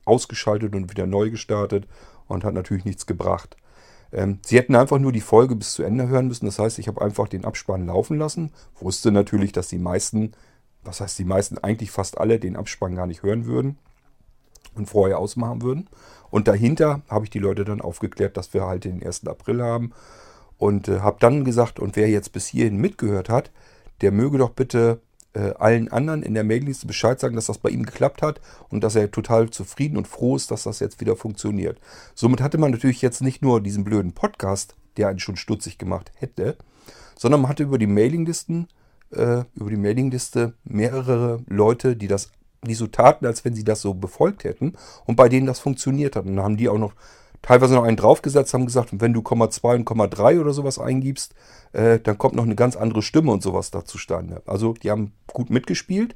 ausgeschaltet 0.04 0.74
und 0.74 0.90
wieder 0.90 1.06
neu 1.06 1.30
gestartet 1.30 1.86
und 2.28 2.44
hat 2.44 2.54
natürlich 2.54 2.84
nichts 2.84 3.06
gebracht. 3.06 3.56
Ähm, 4.12 4.40
sie 4.44 4.56
hätten 4.56 4.76
einfach 4.76 4.98
nur 4.98 5.12
die 5.12 5.20
Folge 5.20 5.56
bis 5.56 5.72
zu 5.72 5.82
Ende 5.82 6.08
hören 6.08 6.28
müssen. 6.28 6.46
Das 6.46 6.58
heißt, 6.58 6.78
ich 6.78 6.88
habe 6.88 7.02
einfach 7.02 7.28
den 7.28 7.44
Abspann 7.44 7.86
laufen 7.86 8.18
lassen. 8.18 8.52
Wusste 8.80 9.10
natürlich, 9.10 9.52
dass 9.52 9.68
die 9.68 9.78
meisten 9.78 10.32
was 10.84 11.00
heißt 11.00 11.18
die 11.18 11.24
meisten, 11.24 11.58
eigentlich 11.58 11.90
fast 11.90 12.18
alle 12.18 12.38
den 12.38 12.56
Abspann 12.56 12.96
gar 12.96 13.06
nicht 13.06 13.22
hören 13.22 13.46
würden 13.46 13.78
und 14.74 14.88
vorher 14.88 15.18
ausmachen 15.18 15.62
würden. 15.62 15.88
Und 16.30 16.48
dahinter 16.48 17.02
habe 17.08 17.24
ich 17.24 17.30
die 17.30 17.38
Leute 17.38 17.64
dann 17.64 17.80
aufgeklärt, 17.80 18.36
dass 18.36 18.54
wir 18.54 18.64
halt 18.64 18.84
den 18.84 19.04
1. 19.04 19.26
April 19.26 19.62
haben 19.62 19.92
und 20.58 20.88
äh, 20.88 21.00
habe 21.00 21.18
dann 21.20 21.44
gesagt, 21.44 21.78
und 21.78 21.96
wer 21.96 22.08
jetzt 22.08 22.32
bis 22.32 22.46
hierhin 22.46 22.78
mitgehört 22.78 23.28
hat, 23.28 23.50
der 24.00 24.12
möge 24.12 24.38
doch 24.38 24.50
bitte 24.50 25.00
äh, 25.34 25.52
allen 25.58 25.90
anderen 25.90 26.22
in 26.22 26.34
der 26.34 26.44
Mailingliste 26.44 26.86
Bescheid 26.86 27.18
sagen, 27.20 27.36
dass 27.36 27.46
das 27.46 27.58
bei 27.58 27.70
ihm 27.70 27.84
geklappt 27.84 28.22
hat 28.22 28.40
und 28.68 28.82
dass 28.84 28.94
er 28.94 29.10
total 29.10 29.50
zufrieden 29.50 29.96
und 29.96 30.08
froh 30.08 30.36
ist, 30.36 30.50
dass 30.50 30.64
das 30.64 30.80
jetzt 30.80 31.00
wieder 31.00 31.16
funktioniert. 31.16 31.80
Somit 32.14 32.40
hatte 32.40 32.58
man 32.58 32.70
natürlich 32.70 33.02
jetzt 33.02 33.22
nicht 33.22 33.42
nur 33.42 33.60
diesen 33.60 33.84
blöden 33.84 34.12
Podcast, 34.12 34.74
der 34.96 35.08
einen 35.08 35.20
schon 35.20 35.36
stutzig 35.36 35.78
gemacht 35.78 36.12
hätte, 36.14 36.56
sondern 37.16 37.42
man 37.42 37.50
hatte 37.50 37.62
über 37.62 37.78
die 37.78 37.86
Mailinglisten 37.86 38.68
äh, 39.12 39.44
über 39.54 39.70
die 39.70 39.76
Mailingliste 39.76 40.54
mehrere 40.64 41.40
Leute, 41.46 41.96
die 41.96 42.08
das, 42.08 42.30
die 42.62 42.74
so 42.74 42.86
taten, 42.86 43.26
als 43.26 43.44
wenn 43.44 43.54
sie 43.54 43.64
das 43.64 43.80
so 43.80 43.94
befolgt 43.94 44.44
hätten 44.44 44.74
und 45.04 45.16
bei 45.16 45.28
denen 45.28 45.46
das 45.46 45.60
funktioniert 45.60 46.16
hat. 46.16 46.24
Und 46.24 46.36
dann 46.36 46.44
haben 46.44 46.56
die 46.56 46.68
auch 46.68 46.78
noch 46.78 46.94
teilweise 47.42 47.74
noch 47.74 47.84
einen 47.84 47.96
draufgesetzt, 47.96 48.54
haben 48.54 48.66
gesagt, 48.66 48.88
wenn 48.92 49.12
du 49.12 49.20
0,2 49.20 49.74
und 49.74 49.88
0,3 49.88 50.40
oder 50.40 50.52
sowas 50.52 50.78
eingibst, 50.78 51.34
äh, 51.72 51.98
dann 51.98 52.18
kommt 52.18 52.34
noch 52.34 52.44
eine 52.44 52.54
ganz 52.54 52.76
andere 52.76 53.02
Stimme 53.02 53.32
und 53.32 53.42
sowas 53.42 53.70
da 53.70 53.84
zustande. 53.84 54.42
Also 54.46 54.74
die 54.74 54.90
haben 54.90 55.12
gut 55.26 55.50
mitgespielt 55.50 56.14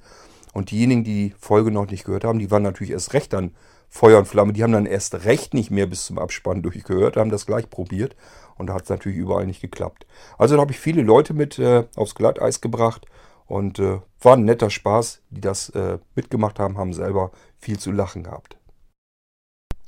und 0.54 0.70
diejenigen, 0.70 1.04
die 1.04 1.28
die 1.28 1.34
Folge 1.38 1.70
noch 1.70 1.90
nicht 1.90 2.04
gehört 2.04 2.24
haben, 2.24 2.38
die 2.38 2.50
waren 2.50 2.62
natürlich 2.62 2.92
erst 2.92 3.12
recht 3.12 3.32
dann 3.32 3.52
Feuer 3.88 4.18
und 4.18 4.28
Flamme. 4.28 4.52
Die 4.52 4.62
haben 4.62 4.72
dann 4.72 4.86
erst 4.86 5.24
recht 5.24 5.54
nicht 5.54 5.70
mehr 5.70 5.86
bis 5.86 6.06
zum 6.06 6.18
Abspann 6.18 6.62
durchgehört, 6.62 7.16
haben 7.16 7.30
das 7.30 7.46
gleich 7.46 7.68
probiert 7.70 8.16
und 8.56 8.68
da 8.68 8.74
hat 8.74 8.84
es 8.84 8.88
natürlich 8.88 9.18
überall 9.18 9.46
nicht 9.46 9.60
geklappt. 9.60 10.06
Also 10.38 10.56
da 10.56 10.60
habe 10.60 10.72
ich 10.72 10.78
viele 10.78 11.02
Leute 11.02 11.34
mit 11.34 11.58
äh, 11.58 11.84
aufs 11.96 12.14
Glatteis 12.14 12.60
gebracht 12.60 13.06
und 13.46 13.78
äh, 13.78 14.00
war 14.20 14.36
ein 14.36 14.44
netter 14.44 14.70
Spaß. 14.70 15.22
Die 15.30 15.40
das 15.40 15.70
äh, 15.70 15.98
mitgemacht 16.14 16.58
haben, 16.58 16.78
haben 16.78 16.92
selber 16.92 17.30
viel 17.58 17.78
zu 17.78 17.92
lachen 17.92 18.24
gehabt. 18.24 18.56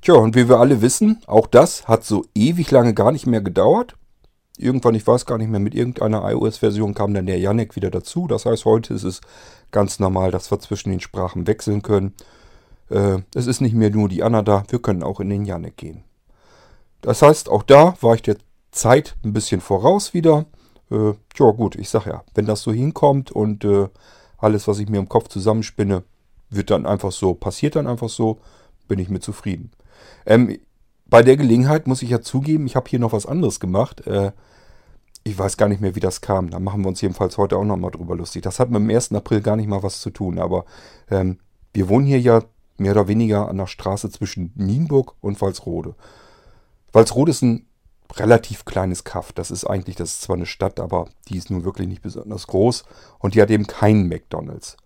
Tja, 0.01 0.15
und 0.15 0.37
wie 0.37 0.49
wir 0.49 0.61
alle 0.61 0.81
wissen, 0.81 1.23
auch 1.27 1.47
das 1.47 1.89
hat 1.89 2.05
so 2.05 2.25
ewig 2.35 2.71
lange 2.71 2.95
gar 2.95 3.13
nicht 3.13 3.27
mehr 3.27 3.41
gedauert. 3.41 3.97
Irgendwann, 4.57 4.95
ich 4.95 5.07
weiß 5.07 5.27
gar 5.27 5.39
nicht 5.39 5.51
mehr, 5.51 5.61
mit 5.61 5.75
irgendeiner 5.75 6.29
iOS-Version 6.31 6.95
kam 6.95 7.15
dann 7.15 7.27
der 7.27 7.39
Yannick 7.39 7.77
wieder 7.77 7.91
dazu. 7.91 8.27
Das 8.27 8.45
heißt, 8.45 8.65
heute 8.65 8.95
ist 8.95 9.05
es 9.05 9.21
ganz 9.71 9.99
normal, 9.99 10.31
dass 10.31 10.51
wir 10.51 10.59
zwischen 10.61 10.91
den 10.91 11.01
Sprachen 11.01 11.47
wechseln 11.47 11.83
können. 11.83 12.15
Äh, 12.91 13.19
es 13.35 13.47
ist 13.47 13.61
nicht 13.61 13.75
mehr 13.75 13.91
nur 13.91 14.09
die 14.09 14.23
Anna 14.23 14.43
da, 14.43 14.65
wir 14.69 14.81
können 14.81 15.03
auch 15.03 15.21
in 15.21 15.29
den 15.29 15.45
Yannick 15.45 15.77
gehen. 15.77 16.05
Das 17.01 17.23
heißt, 17.23 17.49
auch 17.49 17.63
da 17.63 17.95
war 18.01 18.15
ich 18.15 18.23
der 18.23 18.37
Zeit 18.73 19.17
ein 19.25 19.33
bisschen 19.33 19.61
voraus 19.61 20.15
wieder. 20.15 20.47
Äh, 20.91 21.13
ja 21.37 21.51
gut, 21.51 21.77
ich 21.77 21.89
sag 21.89 22.07
ja, 22.07 22.25
wenn 22.35 22.47
das 22.47 22.63
so 22.63 22.73
hinkommt 22.73 23.31
und 23.31 23.65
äh, 23.65 23.89
alles, 24.39 24.69
was 24.69 24.79
ich 24.79 24.89
mir 24.89 24.99
im 24.99 25.09
Kopf 25.09 25.29
zusammenspinne, 25.29 26.03
wird 26.51 26.71
dann 26.71 26.87
einfach 26.87 27.13
so, 27.13 27.35
passiert 27.35 27.77
dann 27.77 27.87
einfach 27.87 28.09
so, 28.09 28.39
bin 28.89 28.99
ich 28.99 29.11
mit 29.11 29.23
zufrieden. 29.23 29.71
Ähm, 30.27 30.59
bei 31.07 31.23
der 31.23 31.37
Gelegenheit 31.37 31.87
muss 31.87 32.03
ich 32.03 32.11
ja 32.11 32.21
zugeben, 32.21 32.67
ich 32.67 32.77
habe 32.77 32.89
hier 32.89 32.99
noch 32.99 33.13
was 33.13 33.27
anderes 33.27 33.61
gemacht. 33.61 34.07
Äh, 34.07 34.33
ich 35.25 35.39
weiß 35.39 35.57
gar 35.57 35.69
nicht 35.69 35.81
mehr, 35.81 35.95
wie 35.95 36.01
das 36.01 36.21
kam. 36.21 36.51
Da 36.51 36.59
machen 36.59 36.83
wir 36.83 36.89
uns 36.89 37.01
jedenfalls 37.01 37.39
heute 37.39 37.57
auch 37.57 37.65
nochmal 37.65 37.91
drüber 37.91 38.17
lustig. 38.17 38.43
Das 38.43 38.59
hat 38.61 38.71
mit 38.71 38.81
dem 38.81 38.91
1. 38.91 39.13
April 39.13 39.41
gar 39.41 39.57
nicht 39.57 39.69
mal 39.69 39.83
was 39.83 40.01
zu 40.01 40.11
tun. 40.11 40.39
Aber 40.39 40.65
ähm, 41.11 41.39
wir 41.73 41.89
wohnen 41.89 42.07
hier 42.07 42.21
ja 42.21 42.43
mehr 42.79 42.93
oder 42.93 43.09
weniger 43.09 43.49
an 43.49 43.59
der 43.59 43.67
Straße 43.67 44.11
zwischen 44.11 44.53
Nienburg 44.55 45.15
und 45.21 45.41
Walsrode. 45.41 45.95
Walsrode 46.93 47.31
ist 47.31 47.43
ein 47.43 47.67
relativ 48.17 48.65
kleines 48.65 49.05
Kaff. 49.05 49.33
Das 49.33 49.51
ist 49.51 49.65
eigentlich, 49.65 49.97
das 49.97 50.13
ist 50.13 50.23
zwar 50.23 50.37
eine 50.37 50.47
Stadt, 50.47 50.81
aber 50.81 51.09
die 51.29 51.37
ist 51.37 51.51
nun 51.51 51.65
wirklich 51.65 51.89
nicht 51.89 52.03
besonders 52.03 52.47
groß. 52.47 52.85
Und 53.19 53.35
die 53.35 53.43
hat 53.43 53.51
eben 53.51 53.67
keinen 53.67 54.09
McDonalds. 54.09 54.77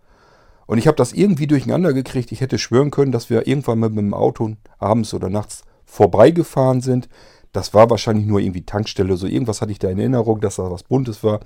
Und 0.67 0.79
ich 0.79 0.87
habe 0.87 0.97
das 0.97 1.13
irgendwie 1.13 1.47
durcheinander 1.47 1.93
gekriegt. 1.93 2.33
Ich 2.33 2.41
hätte 2.41 2.59
schwören 2.59 2.91
können, 2.91 3.13
dass 3.13 3.31
wir 3.31 3.47
irgendwann 3.47 3.79
mal 3.79 3.91
mit 3.91 3.99
dem 3.99 4.15
Auto 4.15 4.55
abends 4.79 5.13
oder 5.15 5.29
nachts 5.29 5.63
vorbeigefahren 5.85 6.81
sind. 6.81 7.09
Das 7.53 7.75
war 7.75 7.91
wahrscheinlich 7.91 8.27
nur 8.27 8.41
irgendwie 8.41 8.65
Tankstelle. 8.65 9.17
So 9.17 9.27
irgendwas 9.27 9.61
hatte 9.61 9.73
ich 9.73 9.79
da 9.79 9.89
in 9.91 9.99
Erinnerung, 9.99 10.41
dass 10.41 10.57
da 10.57 10.71
was 10.71 10.85
Buntes 10.85 11.23
war. 11.23 11.41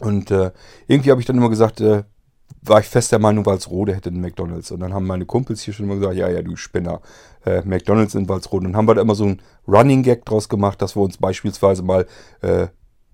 Und 0.00 0.30
äh, 0.30 0.50
irgendwie 0.88 1.10
habe 1.10 1.20
ich 1.20 1.26
dann 1.26 1.36
immer 1.36 1.50
gesagt, 1.50 1.80
äh, 1.80 2.02
war 2.62 2.80
ich 2.80 2.86
fest 2.86 3.12
der 3.12 3.18
Meinung, 3.18 3.46
Walsrode 3.46 3.94
hätte 3.94 4.08
einen 4.08 4.20
McDonalds. 4.20 4.70
Und 4.70 4.80
dann 4.80 4.94
haben 4.94 5.06
meine 5.06 5.26
Kumpels 5.26 5.62
hier 5.62 5.74
schon 5.74 5.86
immer 5.86 5.96
gesagt, 5.96 6.16
ja, 6.16 6.28
ja, 6.28 6.42
du 6.42 6.56
Spinner, 6.56 7.00
äh, 7.44 7.62
McDonalds 7.62 8.14
in 8.14 8.28
Walsrode. 8.28 8.66
Und 8.66 8.76
haben 8.76 8.88
wir 8.88 8.94
da 8.94 9.02
immer 9.02 9.14
so 9.14 9.24
einen 9.24 9.42
Running 9.68 10.02
Gag 10.02 10.24
draus 10.24 10.48
gemacht, 10.48 10.80
dass 10.80 10.96
wir 10.96 11.02
uns 11.02 11.18
beispielsweise 11.18 11.82
mal 11.82 12.06
äh, 12.40 12.68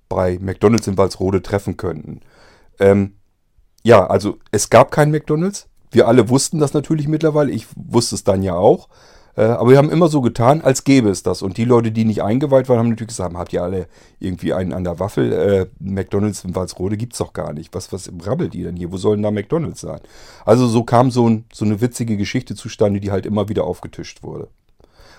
bei 0.08 0.38
McDonalds 0.40 0.86
in 0.86 0.96
Walsrode 0.96 1.42
treffen 1.42 1.76
könnten. 1.76 2.20
Ähm, 2.78 3.16
ja, 3.82 4.06
also 4.06 4.38
es 4.50 4.70
gab 4.70 4.90
keinen 4.90 5.10
McDonalds. 5.10 5.66
Wir 5.90 6.06
alle 6.06 6.28
wussten 6.28 6.58
das 6.58 6.74
natürlich 6.74 7.08
mittlerweile. 7.08 7.50
Ich 7.50 7.66
wusste 7.74 8.14
es 8.14 8.24
dann 8.24 8.42
ja 8.42 8.54
auch. 8.54 8.88
Äh, 9.36 9.42
aber 9.42 9.70
wir 9.70 9.78
haben 9.78 9.90
immer 9.90 10.08
so 10.08 10.20
getan, 10.20 10.60
als 10.60 10.84
gäbe 10.84 11.08
es 11.08 11.22
das. 11.22 11.42
Und 11.42 11.56
die 11.56 11.64
Leute, 11.64 11.92
die 11.92 12.04
nicht 12.04 12.22
eingeweiht 12.22 12.68
waren, 12.68 12.78
haben 12.78 12.90
natürlich 12.90 13.08
gesagt, 13.08 13.34
habt 13.34 13.52
ihr 13.52 13.62
alle 13.62 13.86
irgendwie 14.18 14.52
einen 14.52 14.72
an 14.72 14.84
der 14.84 14.98
Waffel? 14.98 15.32
Äh, 15.32 15.66
McDonalds 15.78 16.44
in 16.44 16.54
Walsrode 16.54 16.96
gibt 16.96 17.14
es 17.14 17.18
doch 17.18 17.32
gar 17.32 17.52
nicht. 17.52 17.74
Was, 17.74 17.92
was 17.92 18.10
rabbelt 18.24 18.54
ihr 18.54 18.66
denn 18.66 18.76
hier? 18.76 18.92
Wo 18.92 18.96
sollen 18.96 19.22
da 19.22 19.30
McDonalds 19.30 19.80
sein? 19.80 20.00
Also 20.44 20.66
so 20.66 20.84
kam 20.84 21.10
so, 21.10 21.28
ein, 21.28 21.44
so 21.52 21.64
eine 21.64 21.80
witzige 21.80 22.16
Geschichte 22.16 22.54
zustande, 22.54 23.00
die 23.00 23.10
halt 23.10 23.26
immer 23.26 23.48
wieder 23.48 23.64
aufgetischt 23.64 24.22
wurde. 24.22 24.48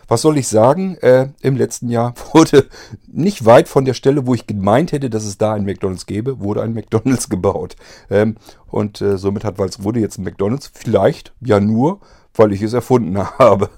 Was 0.07 0.21
soll 0.21 0.37
ich 0.37 0.47
sagen? 0.47 0.95
Äh, 0.97 1.29
Im 1.41 1.55
letzten 1.55 1.89
Jahr 1.89 2.13
wurde 2.33 2.67
nicht 3.07 3.45
weit 3.45 3.67
von 3.67 3.85
der 3.85 3.93
Stelle, 3.93 4.27
wo 4.27 4.33
ich 4.33 4.47
gemeint 4.47 4.91
hätte, 4.91 5.09
dass 5.09 5.25
es 5.25 5.37
da 5.37 5.53
ein 5.53 5.65
McDonalds 5.65 6.05
gäbe, 6.05 6.39
wurde 6.39 6.61
ein 6.61 6.73
McDonalds 6.73 7.29
gebaut. 7.29 7.75
Ähm, 8.09 8.35
und 8.67 9.01
äh, 9.01 9.17
somit 9.17 9.43
hat 9.43 9.57
Walsrode 9.57 9.99
jetzt 9.99 10.17
ein 10.17 10.23
McDonalds. 10.23 10.71
Vielleicht, 10.73 11.33
ja 11.41 11.59
nur, 11.59 11.99
weil 12.35 12.51
ich 12.53 12.61
es 12.61 12.73
erfunden 12.73 13.17
habe. 13.39 13.69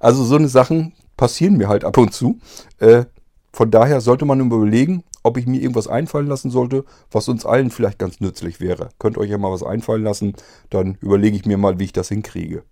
Also 0.00 0.24
so 0.24 0.36
eine 0.36 0.48
Sachen 0.48 0.92
passieren 1.16 1.56
mir 1.56 1.68
halt 1.68 1.84
ab 1.84 1.96
und 1.98 2.12
zu. 2.12 2.38
Äh, 2.78 3.04
von 3.52 3.70
daher 3.70 4.00
sollte 4.00 4.24
man 4.24 4.40
überlegen, 4.40 5.04
ob 5.22 5.38
ich 5.38 5.46
mir 5.46 5.60
irgendwas 5.60 5.88
einfallen 5.88 6.26
lassen 6.26 6.50
sollte, 6.50 6.84
was 7.10 7.28
uns 7.28 7.46
allen 7.46 7.70
vielleicht 7.70 7.98
ganz 7.98 8.20
nützlich 8.20 8.60
wäre. 8.60 8.90
Könnt 8.98 9.16
euch 9.16 9.30
ja 9.30 9.38
mal 9.38 9.50
was 9.50 9.62
einfallen 9.62 10.02
lassen, 10.02 10.34
dann 10.70 10.98
überlege 11.00 11.36
ich 11.36 11.46
mir 11.46 11.56
mal, 11.56 11.78
wie 11.78 11.84
ich 11.84 11.92
das 11.92 12.08
hinkriege. 12.08 12.62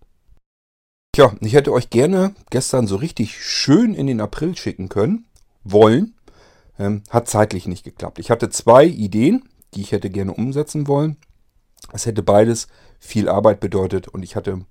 Tja, 1.14 1.34
ich 1.40 1.52
hätte 1.52 1.74
euch 1.74 1.90
gerne 1.90 2.34
gestern 2.48 2.86
so 2.86 2.96
richtig 2.96 3.36
schön 3.44 3.92
in 3.92 4.06
den 4.06 4.22
April 4.22 4.56
schicken 4.56 4.88
können, 4.88 5.26
wollen. 5.62 6.14
Ähm, 6.78 7.02
hat 7.10 7.28
zeitlich 7.28 7.68
nicht 7.68 7.84
geklappt. 7.84 8.18
Ich 8.18 8.30
hatte 8.30 8.48
zwei 8.48 8.86
Ideen, 8.86 9.46
die 9.74 9.82
ich 9.82 9.92
hätte 9.92 10.08
gerne 10.08 10.32
umsetzen 10.32 10.88
wollen. 10.88 11.18
Es 11.92 12.06
hätte 12.06 12.22
beides 12.22 12.66
viel 12.98 13.28
Arbeit 13.28 13.60
bedeutet 13.60 14.08
und 14.08 14.22
ich 14.22 14.36
hatte 14.36 14.64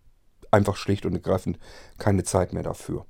einfach 0.50 0.78
schlicht 0.78 1.06
und 1.06 1.14
ergreifend 1.14 1.60
keine 2.00 2.24
Zeit 2.24 2.54
mehr 2.54 2.64
dafür. 2.64 3.06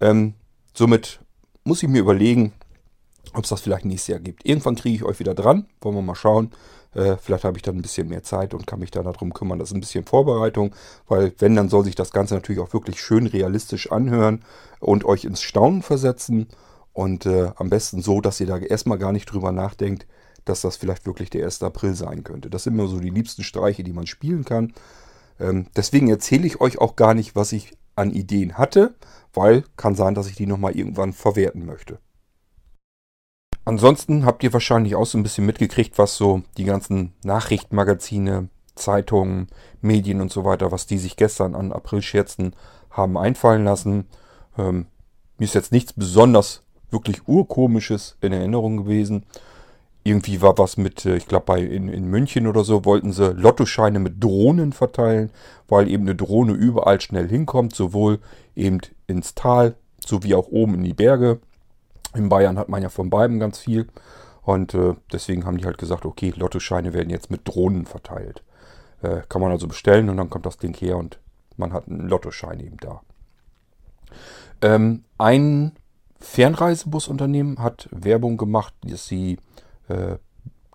Ähm, 0.00 0.34
somit 0.74 1.20
muss 1.62 1.84
ich 1.84 1.88
mir 1.88 2.00
überlegen, 2.00 2.54
ob 3.34 3.44
es 3.44 3.50
das 3.50 3.60
vielleicht 3.60 3.84
nächstes 3.84 4.08
Jahr 4.08 4.20
gibt. 4.20 4.44
Irgendwann 4.44 4.74
kriege 4.74 4.96
ich 4.96 5.04
euch 5.04 5.20
wieder 5.20 5.36
dran. 5.36 5.68
Wollen 5.80 5.94
wir 5.94 6.02
mal 6.02 6.16
schauen. 6.16 6.50
Äh, 6.94 7.16
vielleicht 7.16 7.44
habe 7.44 7.56
ich 7.56 7.62
dann 7.62 7.76
ein 7.76 7.82
bisschen 7.82 8.08
mehr 8.08 8.22
Zeit 8.22 8.54
und 8.54 8.66
kann 8.66 8.80
mich 8.80 8.90
dann 8.90 9.04
darum 9.04 9.32
kümmern. 9.32 9.58
Das 9.58 9.70
ist 9.70 9.74
ein 9.74 9.80
bisschen 9.80 10.04
Vorbereitung, 10.04 10.74
weil 11.06 11.32
wenn, 11.38 11.54
dann 11.54 11.68
soll 11.68 11.84
sich 11.84 11.94
das 11.94 12.12
Ganze 12.12 12.34
natürlich 12.34 12.60
auch 12.60 12.72
wirklich 12.72 13.00
schön 13.00 13.26
realistisch 13.26 13.92
anhören 13.92 14.44
und 14.80 15.04
euch 15.04 15.24
ins 15.24 15.42
Staunen 15.42 15.82
versetzen. 15.82 16.48
Und 16.92 17.26
äh, 17.26 17.52
am 17.56 17.70
besten 17.70 18.02
so, 18.02 18.20
dass 18.20 18.40
ihr 18.40 18.46
da 18.46 18.58
erstmal 18.58 18.98
gar 18.98 19.12
nicht 19.12 19.26
drüber 19.26 19.52
nachdenkt, 19.52 20.06
dass 20.44 20.62
das 20.62 20.76
vielleicht 20.76 21.06
wirklich 21.06 21.30
der 21.30 21.44
1. 21.44 21.62
April 21.62 21.94
sein 21.94 22.24
könnte. 22.24 22.50
Das 22.50 22.64
sind 22.64 22.74
immer 22.74 22.88
so 22.88 22.98
die 22.98 23.10
liebsten 23.10 23.44
Streiche, 23.44 23.84
die 23.84 23.92
man 23.92 24.06
spielen 24.06 24.44
kann. 24.44 24.72
Ähm, 25.38 25.66
deswegen 25.76 26.08
erzähle 26.08 26.46
ich 26.46 26.60
euch 26.60 26.78
auch 26.78 26.96
gar 26.96 27.14
nicht, 27.14 27.36
was 27.36 27.52
ich 27.52 27.76
an 27.94 28.10
Ideen 28.10 28.56
hatte, 28.56 28.94
weil 29.34 29.64
kann 29.76 29.94
sein, 29.94 30.14
dass 30.14 30.28
ich 30.28 30.36
die 30.36 30.46
nochmal 30.46 30.76
irgendwann 30.76 31.12
verwerten 31.12 31.66
möchte. 31.66 31.98
Ansonsten 33.68 34.24
habt 34.24 34.42
ihr 34.42 34.54
wahrscheinlich 34.54 34.94
auch 34.94 35.04
so 35.04 35.18
ein 35.18 35.22
bisschen 35.22 35.44
mitgekriegt, 35.44 35.98
was 35.98 36.16
so 36.16 36.40
die 36.56 36.64
ganzen 36.64 37.12
Nachrichtenmagazine, 37.22 38.48
Zeitungen, 38.74 39.48
Medien 39.82 40.22
und 40.22 40.32
so 40.32 40.46
weiter, 40.46 40.72
was 40.72 40.86
die 40.86 40.96
sich 40.96 41.16
gestern 41.16 41.54
an 41.54 41.72
Aprilscherzen 41.72 42.56
haben 42.88 43.18
einfallen 43.18 43.64
lassen. 43.64 44.06
Ähm, 44.56 44.86
mir 45.36 45.44
ist 45.44 45.54
jetzt 45.54 45.70
nichts 45.70 45.92
besonders 45.92 46.62
wirklich 46.90 47.28
urkomisches 47.28 48.16
in 48.22 48.32
Erinnerung 48.32 48.78
gewesen. 48.78 49.26
Irgendwie 50.02 50.40
war 50.40 50.56
was 50.56 50.78
mit, 50.78 51.04
äh, 51.04 51.18
ich 51.18 51.28
glaube, 51.28 51.60
in, 51.60 51.88
in 51.88 52.06
München 52.06 52.46
oder 52.46 52.64
so, 52.64 52.86
wollten 52.86 53.12
sie 53.12 53.34
Lottoscheine 53.34 53.98
mit 53.98 54.24
Drohnen 54.24 54.72
verteilen, 54.72 55.30
weil 55.68 55.90
eben 55.90 56.04
eine 56.04 56.14
Drohne 56.14 56.54
überall 56.54 57.02
schnell 57.02 57.28
hinkommt, 57.28 57.74
sowohl 57.74 58.20
eben 58.56 58.78
ins 59.06 59.34
Tal 59.34 59.74
sowie 60.02 60.34
auch 60.34 60.48
oben 60.48 60.72
in 60.72 60.84
die 60.84 60.94
Berge. 60.94 61.40
In 62.14 62.28
Bayern 62.28 62.58
hat 62.58 62.68
man 62.68 62.82
ja 62.82 62.88
von 62.88 63.10
beiden 63.10 63.38
ganz 63.38 63.58
viel. 63.58 63.88
Und 64.42 64.74
äh, 64.74 64.94
deswegen 65.12 65.44
haben 65.44 65.58
die 65.58 65.66
halt 65.66 65.78
gesagt, 65.78 66.06
okay, 66.06 66.32
Lottoscheine 66.34 66.94
werden 66.94 67.10
jetzt 67.10 67.30
mit 67.30 67.46
Drohnen 67.46 67.84
verteilt. 67.84 68.42
Äh, 69.02 69.20
kann 69.28 69.42
man 69.42 69.50
also 69.50 69.68
bestellen 69.68 70.08
und 70.08 70.16
dann 70.16 70.30
kommt 70.30 70.46
das 70.46 70.56
Ding 70.56 70.74
her 70.74 70.96
und 70.96 71.18
man 71.56 71.72
hat 71.72 71.88
einen 71.88 72.08
Lottoschein 72.08 72.60
eben 72.60 72.78
da. 72.78 73.02
Ähm, 74.62 75.04
ein 75.18 75.72
Fernreisebusunternehmen 76.20 77.58
hat 77.58 77.88
Werbung 77.92 78.38
gemacht, 78.38 78.72
dass 78.82 79.06
sie 79.06 79.38
äh, 79.88 80.16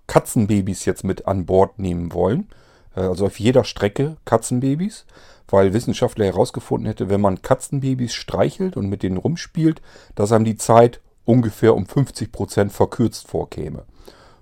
Katzenbabys 0.08 0.86
jetzt 0.86 1.04
mit 1.04 1.28
an 1.28 1.46
Bord 1.46 1.80
nehmen 1.80 2.14
wollen. 2.14 2.50
Äh, 2.96 3.02
also 3.02 3.26
auf 3.26 3.40
jeder 3.40 3.64
Strecke 3.64 4.18
Katzenbabys 4.24 5.06
weil 5.54 5.74
Wissenschaftler 5.74 6.26
herausgefunden 6.26 6.88
hätte, 6.88 7.10
wenn 7.10 7.22
man 7.22 7.44
Katzenbabys 7.44 8.14
streichelt 8.14 8.76
und 8.76 8.90
mit 8.90 9.04
denen 9.04 9.18
rumspielt, 9.18 9.84
dass 10.16 10.32
einem 10.32 10.46
die 10.46 10.56
Zeit 10.56 11.00
ungefähr 11.26 11.76
um 11.76 11.86
50 11.86 12.32
Prozent 12.32 12.72
verkürzt 12.72 13.28
vorkäme. 13.28 13.86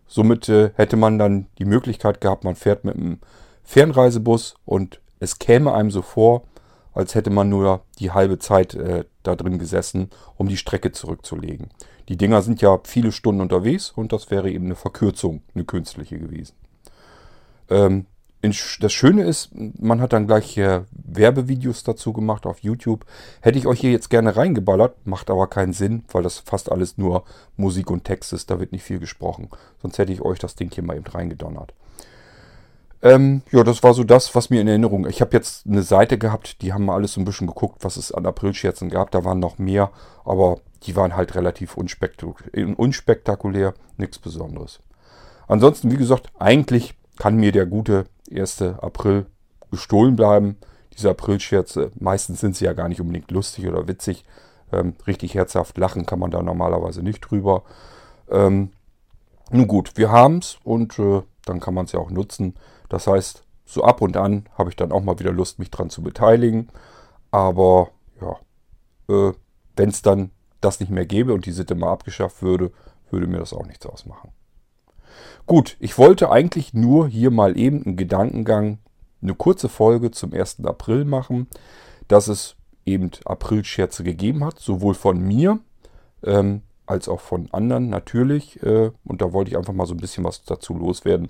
Somit 0.08 0.50
äh, 0.50 0.72
hätte 0.76 0.98
man 0.98 1.18
dann 1.18 1.48
die 1.58 1.66
Möglichkeit 1.66 2.22
gehabt, 2.22 2.44
man 2.44 2.56
fährt 2.56 2.84
mit 2.84 2.96
einem 2.96 3.20
Fernreisebus 3.64 4.56
und 4.66 5.00
es 5.20 5.40
käme 5.40 5.74
einem 5.74 5.92
so 5.92 6.02
vor, 6.02 6.44
als 6.94 7.16
hätte 7.16 7.30
man 7.30 7.50
nur 7.50 7.86
die 8.00 8.12
halbe 8.12 8.38
Zeit 8.40 8.74
äh, 8.74 9.06
da 9.24 9.36
drin 9.36 9.60
gesessen, 9.60 10.10
um 10.36 10.48
die 10.48 10.58
Strecke 10.58 10.92
zurückzulegen. 10.92 11.70
Die 12.10 12.18
Dinger 12.18 12.42
sind 12.42 12.62
ja 12.62 12.80
viele 12.84 13.12
Stunden 13.12 13.42
unterwegs 13.42 13.92
und 13.92 14.12
das 14.12 14.32
wäre 14.32 14.50
eben 14.52 14.66
eine 14.66 14.76
Verkürzung, 14.76 15.44
eine 15.56 15.64
künstliche 15.64 16.20
gewesen. 16.20 16.56
Ähm, 17.70 18.06
das 18.42 18.92
Schöne 18.92 19.24
ist, 19.24 19.52
man 19.80 20.02
hat 20.02 20.14
dann 20.14 20.26
gleich 20.26 20.58
Werbevideos 20.58 21.84
dazu 21.84 22.12
gemacht 22.12 22.46
auf 22.46 22.60
YouTube. 22.60 23.06
Hätte 23.42 23.60
ich 23.60 23.68
euch 23.68 23.80
hier 23.80 23.92
jetzt 23.92 24.10
gerne 24.10 24.36
reingeballert, 24.36 25.06
macht 25.06 25.30
aber 25.30 25.48
keinen 25.48 25.74
Sinn, 25.74 26.04
weil 26.12 26.24
das 26.24 26.40
fast 26.40 26.72
alles 26.72 26.98
nur 26.98 27.24
Musik 27.56 27.92
und 27.92 28.04
Text 28.04 28.34
ist, 28.34 28.50
da 28.50 28.60
wird 28.60 28.72
nicht 28.72 28.84
viel 28.84 29.00
gesprochen. 29.00 29.50
Sonst 29.82 29.98
hätte 30.00 30.12
ich 30.12 30.22
euch 30.22 30.40
das 30.40 30.56
Ding 30.56 30.72
hier 30.74 30.84
mal 30.84 30.98
eben 30.98 31.06
reingedonnert. 31.06 31.74
Ähm, 33.04 33.42
ja, 33.52 33.64
das 33.64 33.82
war 33.82 33.94
so 33.94 34.04
das, 34.04 34.36
was 34.36 34.50
mir 34.50 34.62
in 34.62 34.68
Erinnerung. 34.68 35.08
Ich 35.08 35.22
habe 35.22 35.36
jetzt 35.36 35.66
eine 35.66 35.82
Seite 35.82 36.18
gehabt, 36.18 36.62
die 36.62 36.72
haben 36.72 36.86
mal 36.86 36.96
alles 36.96 37.14
so 37.14 37.22
ein 37.22 37.26
bisschen 37.26 37.48
geguckt, 37.48 37.84
was 37.84 37.98
es 37.98 38.12
an 38.12 38.26
Aprilscherzen 38.26 38.90
gab. 38.90 39.12
Da 39.12 39.26
waren 39.26 39.40
noch 39.40 39.58
mehr, 39.58 39.92
aber 40.24 40.60
die 40.84 40.96
waren 40.96 41.16
halt 41.16 41.36
relativ 41.36 41.78
unspektakulär, 41.78 42.80
unspektakulär 42.80 43.74
nichts 43.98 44.20
Besonderes. 44.20 44.80
Ansonsten, 45.48 45.92
wie 45.92 45.98
gesagt, 45.98 46.32
eigentlich 46.38 46.94
kann 47.18 47.36
mir 47.36 47.52
der 47.52 47.66
gute 47.66 48.06
1. 48.32 48.62
April 48.62 49.26
gestohlen 49.72 50.16
bleiben. 50.16 50.58
diese 50.94 51.10
Aprilscherze, 51.10 51.92
meistens 51.96 52.42
sind 52.42 52.56
sie 52.56 52.66
ja 52.66 52.74
gar 52.74 52.90
nicht 52.90 53.00
unbedingt 53.00 53.32
lustig 53.32 53.68
oder 53.68 53.88
witzig. 53.88 54.26
Ähm, 54.74 54.96
richtig 55.08 55.36
herzhaft 55.36 55.78
lachen 55.78 56.06
kann 56.06 56.20
man 56.20 56.32
da 56.32 56.42
normalerweise 56.42 57.02
nicht 57.02 57.22
drüber. 57.22 57.64
Ähm, 58.30 58.72
nun 59.52 59.68
gut, 59.68 59.94
wir 59.96 60.12
haben 60.12 60.40
es 60.40 60.58
und 60.64 61.00
äh, 61.00 61.22
dann 61.46 61.60
kann 61.60 61.74
man 61.74 61.86
es 61.86 61.94
ja 61.94 62.00
auch 62.00 62.10
nutzen. 62.10 62.56
Das 62.90 63.08
heißt, 63.08 63.44
so 63.66 63.84
ab 63.84 64.02
und 64.02 64.18
an 64.18 64.48
habe 64.58 64.70
ich 64.70 64.76
dann 64.76 64.92
auch 64.92 65.02
mal 65.02 65.20
wieder 65.20 65.32
Lust, 65.32 65.60
mich 65.60 65.72
dran 65.72 65.90
zu 65.90 66.02
beteiligen. 66.02 66.70
Aber 67.32 67.90
ja, 68.22 68.38
äh, 69.10 69.34
wenn 69.76 69.90
es 69.90 70.02
dann 70.02 70.32
das 70.60 70.80
nicht 70.80 70.92
mehr 70.92 71.06
gäbe 71.06 71.34
und 71.34 71.46
die 71.46 71.52
Sitte 71.52 71.76
mal 71.76 71.92
abgeschafft 71.92 72.42
würde, 72.42 72.72
würde 73.10 73.28
mir 73.28 73.40
das 73.40 73.54
auch 73.54 73.66
nichts 73.66 73.86
ausmachen. 73.86 74.32
Gut, 75.46 75.78
ich 75.80 75.98
wollte 75.98 76.32
eigentlich 76.32 76.74
nur 76.74 77.08
hier 77.08 77.32
mal 77.32 77.58
eben 77.58 77.84
einen 77.84 77.98
Gedankengang, 77.98 78.80
eine 79.22 79.36
kurze 79.36 79.70
Folge 79.70 80.12
zum 80.12 80.34
1. 80.34 80.64
April 80.66 81.06
machen, 81.06 81.48
dass 82.08 82.28
es 82.28 82.56
eben 82.86 83.12
Aprilscherze 83.26 84.04
gegeben 84.04 84.44
hat, 84.44 84.60
sowohl 84.60 84.94
von 84.94 85.20
mir 85.20 85.60
ähm, 86.24 86.62
als 86.86 87.08
auch 87.08 87.20
von 87.20 87.50
anderen 87.52 87.90
natürlich. 87.90 88.62
Äh, 88.64 88.92
und 89.06 89.22
da 89.22 89.34
wollte 89.34 89.52
ich 89.52 89.58
einfach 89.58 89.74
mal 89.74 89.86
so 89.86 89.94
ein 89.94 90.00
bisschen 90.00 90.24
was 90.24 90.44
dazu 90.44 90.74
loswerden. 90.74 91.30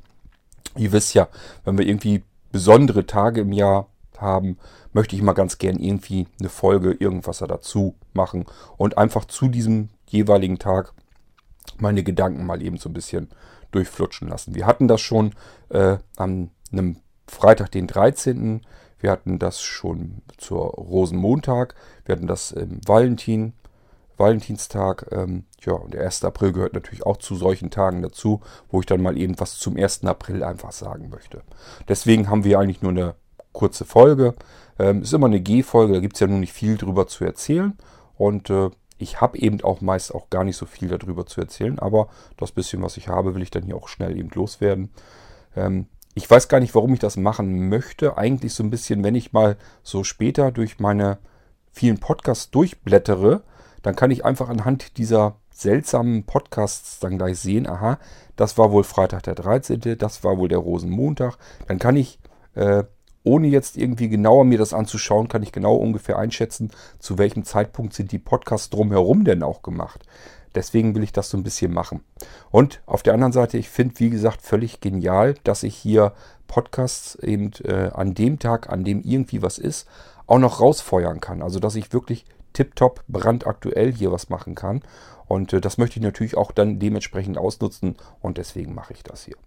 Ihr 0.77 0.91
wisst 0.91 1.13
ja, 1.13 1.27
wenn 1.65 1.77
wir 1.77 1.85
irgendwie 1.85 2.23
besondere 2.51 3.05
Tage 3.05 3.41
im 3.41 3.51
Jahr 3.51 3.87
haben, 4.17 4.57
möchte 4.93 5.15
ich 5.15 5.21
mal 5.21 5.33
ganz 5.33 5.57
gern 5.57 5.77
irgendwie 5.79 6.27
eine 6.39 6.49
Folge, 6.49 6.91
irgendwas 6.91 7.39
dazu 7.39 7.95
machen 8.13 8.45
und 8.77 8.97
einfach 8.97 9.25
zu 9.25 9.47
diesem 9.47 9.89
jeweiligen 10.07 10.59
Tag 10.59 10.93
meine 11.77 12.03
Gedanken 12.03 12.45
mal 12.45 12.61
eben 12.61 12.77
so 12.77 12.89
ein 12.89 12.93
bisschen 12.93 13.29
durchflutschen 13.71 14.27
lassen. 14.27 14.55
Wir 14.55 14.65
hatten 14.65 14.87
das 14.87 15.01
schon 15.01 15.33
äh, 15.69 15.97
an 16.17 16.51
einem 16.71 16.97
Freitag, 17.27 17.71
den 17.71 17.87
13. 17.87 18.61
Wir 18.99 19.11
hatten 19.11 19.39
das 19.39 19.61
schon 19.61 20.21
zur 20.37 20.61
Rosenmontag. 20.61 21.75
Wir 22.05 22.15
hatten 22.15 22.27
das 22.27 22.51
im 22.51 22.79
Valentin, 22.85 23.53
Valentinstag. 24.17 25.07
Ähm, 25.11 25.45
ja, 25.61 25.73
und 25.73 25.93
der 25.93 26.03
1. 26.03 26.23
April 26.23 26.51
gehört 26.53 26.73
natürlich 26.73 27.05
auch 27.05 27.17
zu 27.17 27.35
solchen 27.35 27.71
Tagen 27.71 28.01
dazu, 28.01 28.41
wo 28.69 28.79
ich 28.79 28.85
dann 28.85 29.01
mal 29.01 29.17
eben 29.17 29.39
was 29.39 29.57
zum 29.57 29.77
1. 29.77 30.03
April 30.05 30.43
einfach 30.43 30.71
sagen 30.71 31.09
möchte. 31.09 31.41
Deswegen 31.87 32.29
haben 32.29 32.43
wir 32.43 32.59
eigentlich 32.59 32.81
nur 32.81 32.91
eine 32.91 33.15
kurze 33.53 33.85
Folge. 33.85 34.35
Ähm, 34.77 35.01
ist 35.01 35.13
immer 35.13 35.27
eine 35.27 35.41
G-Folge, 35.41 35.93
da 35.93 35.99
gibt 35.99 36.15
es 36.15 36.19
ja 36.19 36.27
nur 36.27 36.39
nicht 36.39 36.53
viel 36.53 36.77
drüber 36.77 37.07
zu 37.07 37.25
erzählen. 37.25 37.77
Und 38.17 38.49
äh, 38.49 38.69
ich 39.01 39.19
habe 39.19 39.37
eben 39.39 39.61
auch 39.61 39.81
meist 39.81 40.13
auch 40.13 40.29
gar 40.29 40.43
nicht 40.43 40.57
so 40.57 40.65
viel 40.65 40.87
darüber 40.87 41.25
zu 41.25 41.41
erzählen, 41.41 41.79
aber 41.79 42.07
das 42.37 42.51
bisschen, 42.51 42.81
was 42.81 42.97
ich 42.97 43.07
habe, 43.07 43.35
will 43.35 43.41
ich 43.41 43.51
dann 43.51 43.63
hier 43.63 43.75
auch 43.75 43.87
schnell 43.87 44.17
eben 44.17 44.29
loswerden. 44.29 44.91
Ähm, 45.55 45.87
ich 46.13 46.29
weiß 46.29 46.47
gar 46.47 46.59
nicht, 46.59 46.75
warum 46.75 46.93
ich 46.93 46.99
das 46.99 47.17
machen 47.17 47.69
möchte. 47.69 48.17
Eigentlich 48.17 48.53
so 48.53 48.63
ein 48.63 48.69
bisschen, 48.69 49.03
wenn 49.03 49.15
ich 49.15 49.33
mal 49.33 49.57
so 49.81 50.03
später 50.03 50.51
durch 50.51 50.79
meine 50.79 51.19
vielen 51.71 51.99
Podcasts 51.99 52.51
durchblättere, 52.51 53.43
dann 53.81 53.95
kann 53.95 54.11
ich 54.11 54.25
einfach 54.25 54.49
anhand 54.49 54.97
dieser 54.97 55.37
seltsamen 55.51 56.25
Podcasts 56.25 56.99
dann 56.99 57.17
gleich 57.17 57.39
sehen, 57.39 57.67
aha, 57.67 57.97
das 58.35 58.57
war 58.57 58.71
wohl 58.71 58.83
Freitag 58.83 59.23
der 59.23 59.35
13., 59.35 59.97
das 59.97 60.23
war 60.23 60.37
wohl 60.37 60.49
der 60.49 60.57
Rosenmontag. 60.57 61.37
Dann 61.67 61.79
kann 61.79 61.95
ich 61.95 62.19
äh, 62.55 62.83
ohne 63.23 63.47
jetzt 63.47 63.77
irgendwie 63.77 64.09
genauer 64.09 64.45
mir 64.45 64.57
das 64.57 64.73
anzuschauen, 64.73 65.27
kann 65.27 65.43
ich 65.43 65.51
genau 65.51 65.75
ungefähr 65.75 66.17
einschätzen, 66.17 66.71
zu 66.99 67.17
welchem 67.17 67.43
Zeitpunkt 67.43 67.93
sind 67.93 68.11
die 68.11 68.19
Podcasts 68.19 68.69
drumherum 68.69 69.23
denn 69.23 69.43
auch 69.43 69.61
gemacht. 69.61 70.05
Deswegen 70.55 70.95
will 70.95 71.03
ich 71.03 71.13
das 71.13 71.29
so 71.29 71.37
ein 71.37 71.43
bisschen 71.43 71.73
machen. 71.73 72.01
Und 72.49 72.81
auf 72.85 73.03
der 73.03 73.13
anderen 73.13 73.31
Seite, 73.31 73.57
ich 73.57 73.69
finde, 73.69 73.99
wie 73.99 74.09
gesagt, 74.09 74.41
völlig 74.41 74.81
genial, 74.81 75.35
dass 75.43 75.63
ich 75.63 75.75
hier 75.75 76.13
Podcasts 76.47 77.15
eben 77.15 77.51
äh, 77.63 77.89
an 77.93 78.13
dem 78.13 78.37
Tag, 78.39 78.69
an 78.69 78.83
dem 78.83 79.01
irgendwie 79.01 79.41
was 79.41 79.57
ist, 79.57 79.87
auch 80.27 80.39
noch 80.39 80.59
rausfeuern 80.59 81.21
kann. 81.21 81.41
Also, 81.41 81.59
dass 81.59 81.75
ich 81.75 81.93
wirklich 81.93 82.25
tiptop 82.53 83.03
brandaktuell 83.07 83.93
hier 83.93 84.11
was 84.11 84.29
machen 84.29 84.55
kann. 84.55 84.81
Und 85.27 85.53
äh, 85.53 85.61
das 85.61 85.77
möchte 85.77 85.99
ich 85.99 86.03
natürlich 86.03 86.35
auch 86.35 86.51
dann 86.51 86.79
dementsprechend 86.79 87.37
ausnutzen 87.37 87.95
und 88.19 88.37
deswegen 88.37 88.75
mache 88.75 88.93
ich 88.93 89.03
das 89.03 89.23
hier. 89.23 89.37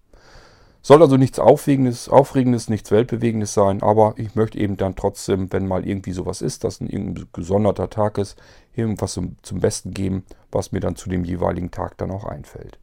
Soll 0.86 1.00
also 1.00 1.16
nichts 1.16 1.38
Aufregendes, 1.38 2.10
Aufregendes, 2.10 2.68
nichts 2.68 2.90
Weltbewegendes 2.90 3.54
sein, 3.54 3.82
aber 3.82 4.12
ich 4.18 4.34
möchte 4.34 4.58
eben 4.58 4.76
dann 4.76 4.94
trotzdem, 4.94 5.50
wenn 5.50 5.66
mal 5.66 5.88
irgendwie 5.88 6.12
sowas 6.12 6.42
ist, 6.42 6.62
dass 6.62 6.78
ein 6.82 6.90
irgendein 6.90 7.26
gesonderter 7.32 7.88
Tag 7.88 8.18
ist, 8.18 8.38
irgendwas 8.74 9.14
zum, 9.14 9.36
zum 9.40 9.60
Besten 9.60 9.92
geben, 9.92 10.24
was 10.52 10.72
mir 10.72 10.80
dann 10.80 10.94
zu 10.94 11.08
dem 11.08 11.24
jeweiligen 11.24 11.70
Tag 11.70 11.96
dann 11.96 12.10
auch 12.10 12.26
einfällt. 12.26 12.78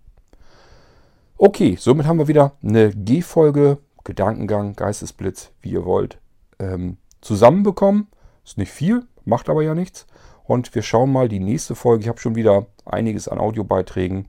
Okay, 1.38 1.78
somit 1.80 2.08
haben 2.08 2.18
wir 2.18 2.28
wieder 2.28 2.54
eine 2.64 2.90
G-Folge, 2.90 3.78
Gedankengang, 4.04 4.76
Geistesblitz, 4.76 5.52
wie 5.62 5.70
ihr 5.70 5.86
wollt, 5.86 6.18
ähm, 6.58 6.98
zusammenbekommen. 7.22 8.08
Ist 8.44 8.58
nicht 8.58 8.72
viel, 8.72 9.06
macht 9.26 9.48
aber 9.48 9.62
ja 9.62 9.76
nichts. 9.76 10.08
Und 10.44 10.74
wir 10.74 10.82
schauen 10.82 11.12
mal 11.12 11.30
die 11.30 11.40
nächste 11.40 11.76
Folge. 11.76 12.02
Ich 12.02 12.10
habe 12.10 12.20
schon 12.20 12.34
wieder 12.34 12.66
einiges 12.84 13.28
an 13.28 13.38
Audiobeiträgen. 13.38 14.26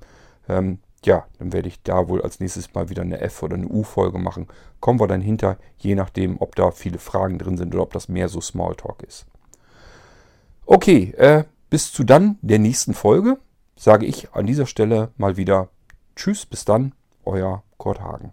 Ähm, 0.47 0.81
ja, 1.05 1.27
dann 1.38 1.53
werde 1.53 1.69
ich 1.69 1.83
da 1.83 2.09
wohl 2.09 2.23
als 2.23 2.41
nächstes 2.41 2.75
mal 2.75 2.88
wieder 2.88 3.03
eine 3.03 3.21
F- 3.21 3.43
oder 3.43 3.57
eine 3.57 3.69
U-Folge 3.69 4.19
machen. 4.19 4.49
Kommen 4.81 5.01
wir 5.01 5.09
dann 5.09 5.21
hinter, 5.21 5.59
je 5.79 5.95
nachdem, 5.95 6.41
ob 6.41 6.55
da 6.55 6.71
viele 6.71 6.99
Fragen 6.99 7.38
drin 7.38 7.57
sind 7.57 7.75
oder 7.75 7.83
ob 7.83 7.93
das 7.93 8.09
mehr 8.09 8.29
so 8.29 8.41
Smalltalk 8.41 9.03
ist. 9.03 9.27
Okay, 10.67 11.12
äh, 11.17 11.45
bis 11.71 11.93
zu 11.93 12.05
dann 12.05 12.38
der 12.43 12.59
nächsten 12.59 12.95
Folge 12.95 13.38
sage 13.77 14.07
ich 14.07 14.33
an 14.33 14.47
dieser 14.47 14.67
Stelle 14.67 15.11
mal 15.17 15.37
wieder 15.37 15.69
Tschüss, 16.15 16.47
bis 16.47 16.65
dann, 16.65 16.93
euer 17.25 17.62
Kurt 17.79 18.01
Hagen. 18.01 18.33